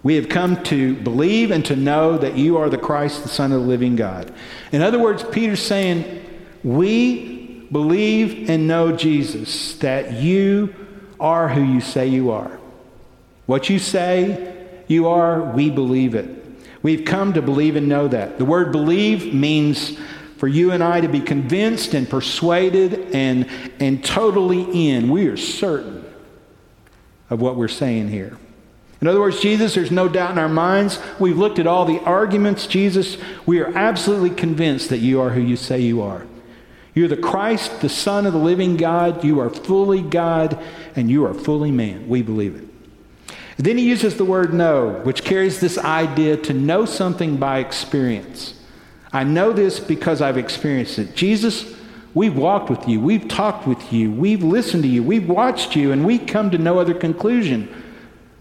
We 0.01 0.15
have 0.15 0.29
come 0.29 0.63
to 0.63 0.95
believe 0.95 1.51
and 1.51 1.65
to 1.65 1.75
know 1.75 2.17
that 2.17 2.37
you 2.37 2.55
are 2.55 2.69
the 2.69 2.77
Christ, 2.77 3.23
the 3.23 3.27
Son 3.27 3.51
of 3.51 3.59
the 3.59 3.67
living 3.67 3.97
God. 3.97 4.33
In 4.71 4.81
other 4.81 4.97
words, 4.97 5.23
Peter's 5.23 5.61
saying, 5.61 6.23
We 6.63 7.67
believe 7.69 8.49
and 8.49 8.65
know, 8.65 8.95
Jesus, 8.95 9.75
that 9.79 10.13
you 10.13 10.73
are 11.19 11.49
who 11.49 11.63
you 11.63 11.81
say 11.81 12.07
you 12.07 12.31
are. 12.31 12.57
What 13.45 13.69
you 13.69 13.77
say 13.77 14.55
you 14.87 15.09
are, 15.09 15.51
we 15.51 15.69
believe 15.69 16.15
it. 16.15 16.29
We've 16.81 17.03
come 17.03 17.33
to 17.33 17.41
believe 17.41 17.75
and 17.75 17.89
know 17.89 18.07
that. 18.07 18.37
The 18.37 18.45
word 18.45 18.71
believe 18.71 19.33
means 19.33 19.97
for 20.37 20.47
you 20.47 20.71
and 20.71 20.81
I 20.81 21.01
to 21.01 21.09
be 21.09 21.19
convinced 21.19 21.93
and 21.93 22.09
persuaded 22.09 23.13
and, 23.13 23.49
and 23.81 24.01
totally 24.01 24.87
in. 24.87 25.09
We 25.09 25.27
are 25.27 25.35
certain 25.35 26.05
of 27.29 27.41
what 27.41 27.57
we're 27.57 27.67
saying 27.67 28.07
here. 28.07 28.37
In 29.05 29.09
other 29.09 29.19
words, 29.19 29.39
Jesus, 29.39 29.75
there's 29.75 29.91
no 29.91 30.09
doubt 30.09 30.31
in 30.31 30.39
our 30.39 30.49
minds. 30.49 30.97
We've 31.19 31.37
looked 31.37 31.59
at 31.59 31.67
all 31.67 31.85
the 31.85 31.99
arguments. 31.99 32.65
Jesus, 32.65 33.17
we 33.45 33.59
are 33.59 33.71
absolutely 33.77 34.31
convinced 34.31 34.89
that 34.89 34.97
you 34.97 35.21
are 35.21 35.29
who 35.29 35.41
you 35.41 35.57
say 35.57 35.79
you 35.79 36.01
are. 36.01 36.25
You're 36.95 37.07
the 37.07 37.15
Christ, 37.15 37.81
the 37.81 37.87
Son 37.87 38.25
of 38.25 38.33
the 38.33 38.39
living 38.39 38.77
God. 38.77 39.23
You 39.23 39.39
are 39.41 39.51
fully 39.51 40.01
God, 40.01 40.57
and 40.95 41.11
you 41.11 41.23
are 41.23 41.35
fully 41.35 41.69
man. 41.69 42.09
We 42.09 42.23
believe 42.23 42.55
it. 42.55 42.67
Then 43.57 43.77
he 43.77 43.87
uses 43.87 44.17
the 44.17 44.25
word 44.25 44.55
know, 44.55 44.93
which 45.03 45.23
carries 45.23 45.59
this 45.59 45.77
idea 45.77 46.35
to 46.37 46.53
know 46.55 46.85
something 46.85 47.37
by 47.37 47.59
experience. 47.59 48.59
I 49.13 49.23
know 49.23 49.53
this 49.53 49.79
because 49.79 50.19
I've 50.19 50.39
experienced 50.39 50.97
it. 50.97 51.15
Jesus, 51.15 51.75
we've 52.15 52.35
walked 52.35 52.71
with 52.71 52.89
you, 52.89 52.99
we've 53.01 53.27
talked 53.27 53.67
with 53.67 53.93
you, 53.93 54.09
we've 54.09 54.41
listened 54.41 54.81
to 54.81 54.89
you, 54.89 55.03
we've 55.03 55.29
watched 55.29 55.75
you, 55.75 55.91
and 55.91 56.07
we 56.07 56.17
come 56.17 56.49
to 56.49 56.57
no 56.57 56.79
other 56.79 56.95
conclusion 56.95 57.83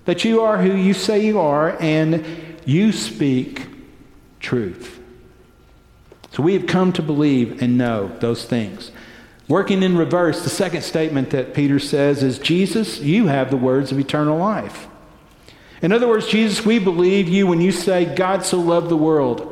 that 0.04 0.24
you 0.24 0.40
are 0.42 0.58
who 0.58 0.74
you 0.74 0.94
say 0.94 1.24
you 1.24 1.40
are, 1.40 1.76
and 1.80 2.24
you 2.64 2.92
speak 2.92 3.66
truth. 4.40 5.00
So 6.32 6.42
we 6.42 6.54
have 6.54 6.66
come 6.66 6.92
to 6.94 7.02
believe 7.02 7.62
and 7.62 7.78
know 7.78 8.10
those 8.18 8.44
things. 8.44 8.90
Working 9.46 9.82
in 9.82 9.96
reverse, 9.96 10.42
the 10.42 10.50
second 10.50 10.82
statement 10.82 11.30
that 11.30 11.54
Peter 11.54 11.78
says 11.78 12.22
is 12.22 12.38
Jesus, 12.38 13.00
you 13.00 13.26
have 13.26 13.50
the 13.50 13.56
words 13.56 13.92
of 13.92 13.98
eternal 13.98 14.38
life. 14.38 14.88
In 15.82 15.92
other 15.92 16.08
words, 16.08 16.26
Jesus, 16.26 16.64
we 16.64 16.78
believe 16.78 17.28
you 17.28 17.46
when 17.46 17.60
you 17.60 17.70
say, 17.70 18.04
God 18.04 18.44
so 18.44 18.58
loved 18.58 18.88
the 18.88 18.96
world. 18.96 19.50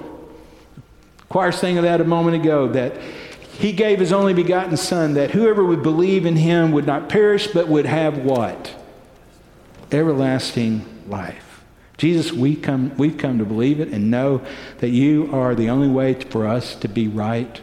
Choir 1.29 1.53
sang 1.53 1.77
of 1.77 1.85
that 1.85 2.01
a 2.01 2.05
moment 2.05 2.37
ago, 2.37 2.69
that 2.69 2.97
he 3.53 3.73
gave 3.73 4.01
his 4.01 4.13
only 4.13 4.33
begotten 4.33 4.77
Son, 4.77 5.15
that 5.15 5.31
whoever 5.31 5.63
would 5.63 5.83
believe 5.83 6.27
in 6.27 6.37
him 6.37 6.73
would 6.73 6.87
not 6.87 7.09
perish, 7.09 7.49
but 7.49 7.69
would 7.69 7.87
have 7.87 8.19
what? 8.19 8.75
Everlasting 9.93 10.85
life. 11.09 11.65
Jesus, 11.99 12.33
we 12.33 12.57
come, 12.57 12.97
we've 12.97 13.19
come 13.19 13.39
to 13.39 13.45
believe 13.45 13.79
it 13.79 13.89
and 13.89 14.11
know 14.11 14.43
that 14.79 14.89
you 14.89 15.31
are 15.33 15.55
the 15.55 15.71
only 15.71 15.89
way 15.89 16.15
for 16.15 16.47
us 16.47 16.75
to 16.77 16.89
be 16.89 17.07
right 17.07 17.61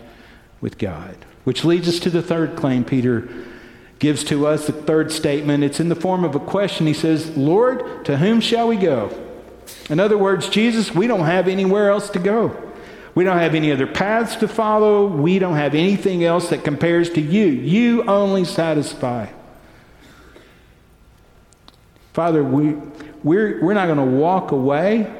with 0.61 0.77
God. 0.77 1.17
Which 1.43 1.65
leads 1.65 1.87
us 1.89 1.99
to 1.99 2.09
the 2.09 2.21
third 2.21 2.55
claim 2.55 2.85
Peter 2.85 3.27
gives 3.97 4.23
to 4.25 4.47
us 4.47 4.67
the 4.67 4.73
third 4.73 5.11
statement. 5.11 5.63
It's 5.63 5.79
in 5.79 5.89
the 5.89 5.95
form 5.95 6.23
of 6.23 6.35
a 6.35 6.39
question. 6.39 6.87
He 6.87 6.93
says, 6.93 7.35
Lord, 7.35 8.05
to 8.05 8.17
whom 8.17 8.39
shall 8.39 8.67
we 8.67 8.77
go? 8.77 9.11
In 9.89 9.99
other 9.99 10.17
words, 10.17 10.47
Jesus, 10.47 10.93
we 10.93 11.07
don't 11.07 11.25
have 11.25 11.47
anywhere 11.47 11.89
else 11.89 12.09
to 12.11 12.19
go. 12.19 12.55
We 13.15 13.23
don't 13.23 13.39
have 13.39 13.55
any 13.55 13.71
other 13.71 13.87
paths 13.87 14.37
to 14.37 14.47
follow. 14.47 15.07
We 15.07 15.39
don't 15.39 15.55
have 15.55 15.75
anything 15.75 16.23
else 16.23 16.49
that 16.49 16.63
compares 16.63 17.09
to 17.11 17.21
you. 17.21 17.47
You 17.47 18.03
only 18.05 18.45
satisfy. 18.45 19.27
Father, 22.13 22.43
we, 22.43 22.75
we're, 23.23 23.63
we're 23.63 23.73
not 23.73 23.85
going 23.85 23.97
to 23.97 24.17
walk 24.17 24.51
away. 24.51 25.15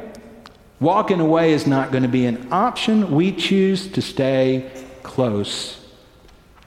Walking 0.80 1.20
away 1.20 1.54
is 1.54 1.68
not 1.68 1.92
going 1.92 2.04
to 2.04 2.10
be 2.10 2.26
an 2.26 2.48
option. 2.52 3.12
We 3.12 3.32
choose 3.32 3.88
to 3.92 4.02
stay 4.02 4.72
close 5.04 5.86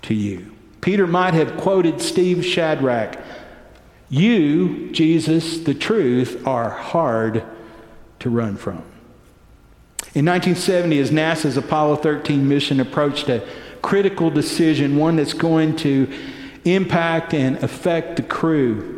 to 0.02 0.14
you. 0.14 0.54
Peter 0.80 1.06
might 1.06 1.34
have 1.34 1.56
quoted 1.56 2.00
Steve 2.00 2.44
Shadrach 2.44 3.18
You, 4.10 4.90
Jesus, 4.90 5.58
the 5.58 5.74
truth, 5.74 6.46
are 6.46 6.70
hard 6.70 7.44
to 8.18 8.30
run 8.30 8.56
from. 8.56 8.82
In 10.14 10.26
1970, 10.26 10.98
as 10.98 11.10
NASA's 11.10 11.56
Apollo 11.56 11.96
13 11.96 12.46
mission 12.46 12.80
approached 12.80 13.30
a 13.30 13.46
critical 13.80 14.28
decision, 14.28 14.96
one 14.96 15.16
that's 15.16 15.32
going 15.32 15.76
to 15.76 16.12
impact 16.64 17.32
and 17.32 17.56
affect 17.62 18.16
the 18.16 18.22
crew, 18.22 18.91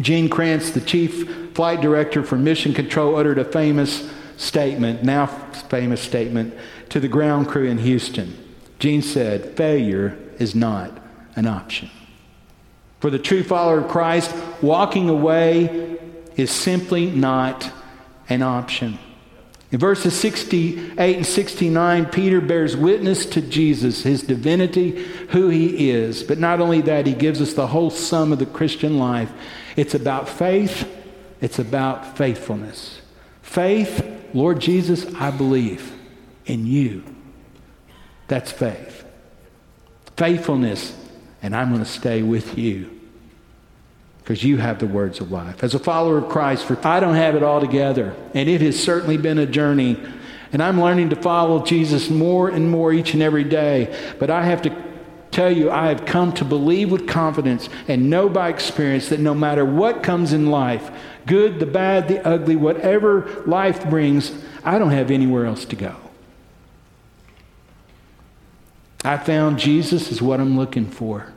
Gene 0.00 0.28
Kranz, 0.28 0.72
the 0.72 0.80
chief 0.80 1.52
flight 1.54 1.80
director 1.80 2.22
for 2.22 2.36
Mission 2.36 2.72
Control, 2.72 3.16
uttered 3.16 3.38
a 3.38 3.44
famous 3.44 4.10
statement, 4.36 5.02
now 5.02 5.26
famous 5.26 6.00
statement, 6.00 6.54
to 6.88 7.00
the 7.00 7.08
ground 7.08 7.48
crew 7.48 7.64
in 7.64 7.78
Houston. 7.78 8.36
Gene 8.78 9.02
said, 9.02 9.56
Failure 9.56 10.18
is 10.38 10.54
not 10.54 10.90
an 11.36 11.46
option. 11.46 11.90
For 13.00 13.10
the 13.10 13.18
true 13.18 13.42
follower 13.42 13.80
of 13.80 13.88
Christ, 13.88 14.34
walking 14.62 15.08
away 15.08 15.98
is 16.36 16.50
simply 16.50 17.10
not 17.10 17.70
an 18.28 18.42
option. 18.42 18.98
In 19.72 19.78
verses 19.78 20.14
68 20.14 21.16
and 21.16 21.26
69, 21.26 22.06
Peter 22.06 22.40
bears 22.40 22.76
witness 22.76 23.24
to 23.26 23.40
Jesus, 23.40 24.02
his 24.02 24.22
divinity, 24.22 25.04
who 25.30 25.48
he 25.48 25.90
is. 25.90 26.22
But 26.22 26.38
not 26.38 26.60
only 26.60 26.82
that, 26.82 27.06
he 27.06 27.14
gives 27.14 27.40
us 27.40 27.54
the 27.54 27.68
whole 27.68 27.90
sum 27.90 28.32
of 28.32 28.38
the 28.38 28.46
Christian 28.46 28.98
life. 28.98 29.32
It's 29.76 29.94
about 29.94 30.28
faith, 30.28 30.88
it's 31.40 31.58
about 31.58 32.16
faithfulness. 32.16 33.00
Faith, 33.42 34.04
Lord 34.34 34.60
Jesus, 34.60 35.06
I 35.14 35.30
believe 35.30 35.92
in 36.46 36.66
you. 36.66 37.04
That's 38.28 38.50
faith 38.50 39.02
faithfulness, 40.16 40.96
and 41.42 41.54
I'm 41.54 41.70
going 41.70 41.82
to 41.82 41.90
stay 41.90 42.22
with 42.22 42.58
you 42.58 43.00
because 44.18 44.44
you 44.44 44.58
have 44.58 44.78
the 44.78 44.86
words 44.86 45.20
of 45.20 45.32
life. 45.32 45.64
As 45.64 45.74
a 45.74 45.80
follower 45.80 46.18
of 46.18 46.28
Christ, 46.28 46.64
for 46.64 46.78
I 46.86 47.00
don't 47.00 47.16
have 47.16 47.34
it 47.34 47.42
all 47.42 47.60
together, 47.60 48.14
and 48.34 48.48
it 48.48 48.60
has 48.60 48.80
certainly 48.80 49.16
been 49.16 49.38
a 49.38 49.46
journey. 49.46 50.00
And 50.52 50.62
I'm 50.62 50.80
learning 50.80 51.10
to 51.10 51.16
follow 51.16 51.64
Jesus 51.64 52.10
more 52.10 52.48
and 52.50 52.70
more 52.70 52.92
each 52.92 53.14
and 53.14 53.22
every 53.22 53.42
day. 53.42 53.96
But 54.18 54.30
I 54.30 54.44
have 54.44 54.62
to 54.62 54.91
tell 55.32 55.50
you, 55.50 55.70
I 55.70 55.88
have 55.88 56.06
come 56.06 56.32
to 56.34 56.44
believe 56.44 56.92
with 56.92 57.08
confidence 57.08 57.68
and 57.88 58.08
know 58.08 58.28
by 58.28 58.48
experience 58.48 59.08
that 59.08 59.20
no 59.20 59.34
matter 59.34 59.64
what 59.64 60.02
comes 60.02 60.32
in 60.32 60.50
life, 60.50 60.90
good, 61.26 61.58
the 61.58 61.66
bad, 61.66 62.08
the 62.08 62.24
ugly, 62.26 62.54
whatever 62.54 63.42
life 63.46 63.88
brings, 63.88 64.32
I 64.64 64.78
don't 64.78 64.90
have 64.90 65.10
anywhere 65.10 65.46
else 65.46 65.64
to 65.66 65.76
go. 65.76 65.96
I 69.04 69.16
found 69.16 69.58
Jesus 69.58 70.12
is 70.12 70.22
what 70.22 70.38
I'm 70.38 70.56
looking 70.56 70.86
for. 70.86 71.32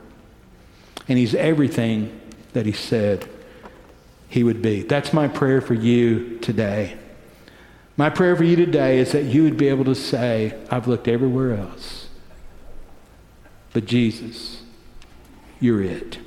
And 1.08 1.18
he's 1.18 1.34
everything 1.34 2.20
that 2.52 2.66
he 2.66 2.72
said 2.72 3.28
he 4.28 4.44
would 4.44 4.62
be. 4.62 4.82
That's 4.82 5.12
my 5.12 5.28
prayer 5.28 5.60
for 5.60 5.74
you 5.74 6.38
today. 6.38 6.96
My 7.96 8.10
prayer 8.10 8.36
for 8.36 8.44
you 8.44 8.56
today 8.56 8.98
is 8.98 9.12
that 9.12 9.24
you 9.24 9.44
would 9.44 9.56
be 9.56 9.68
able 9.68 9.84
to 9.84 9.94
say, 9.94 10.54
I've 10.70 10.86
looked 10.86 11.08
everywhere 11.08 11.56
else, 11.56 12.05
but 13.76 13.84
Jesus, 13.84 14.62
you're 15.60 15.82
it. 15.82 16.25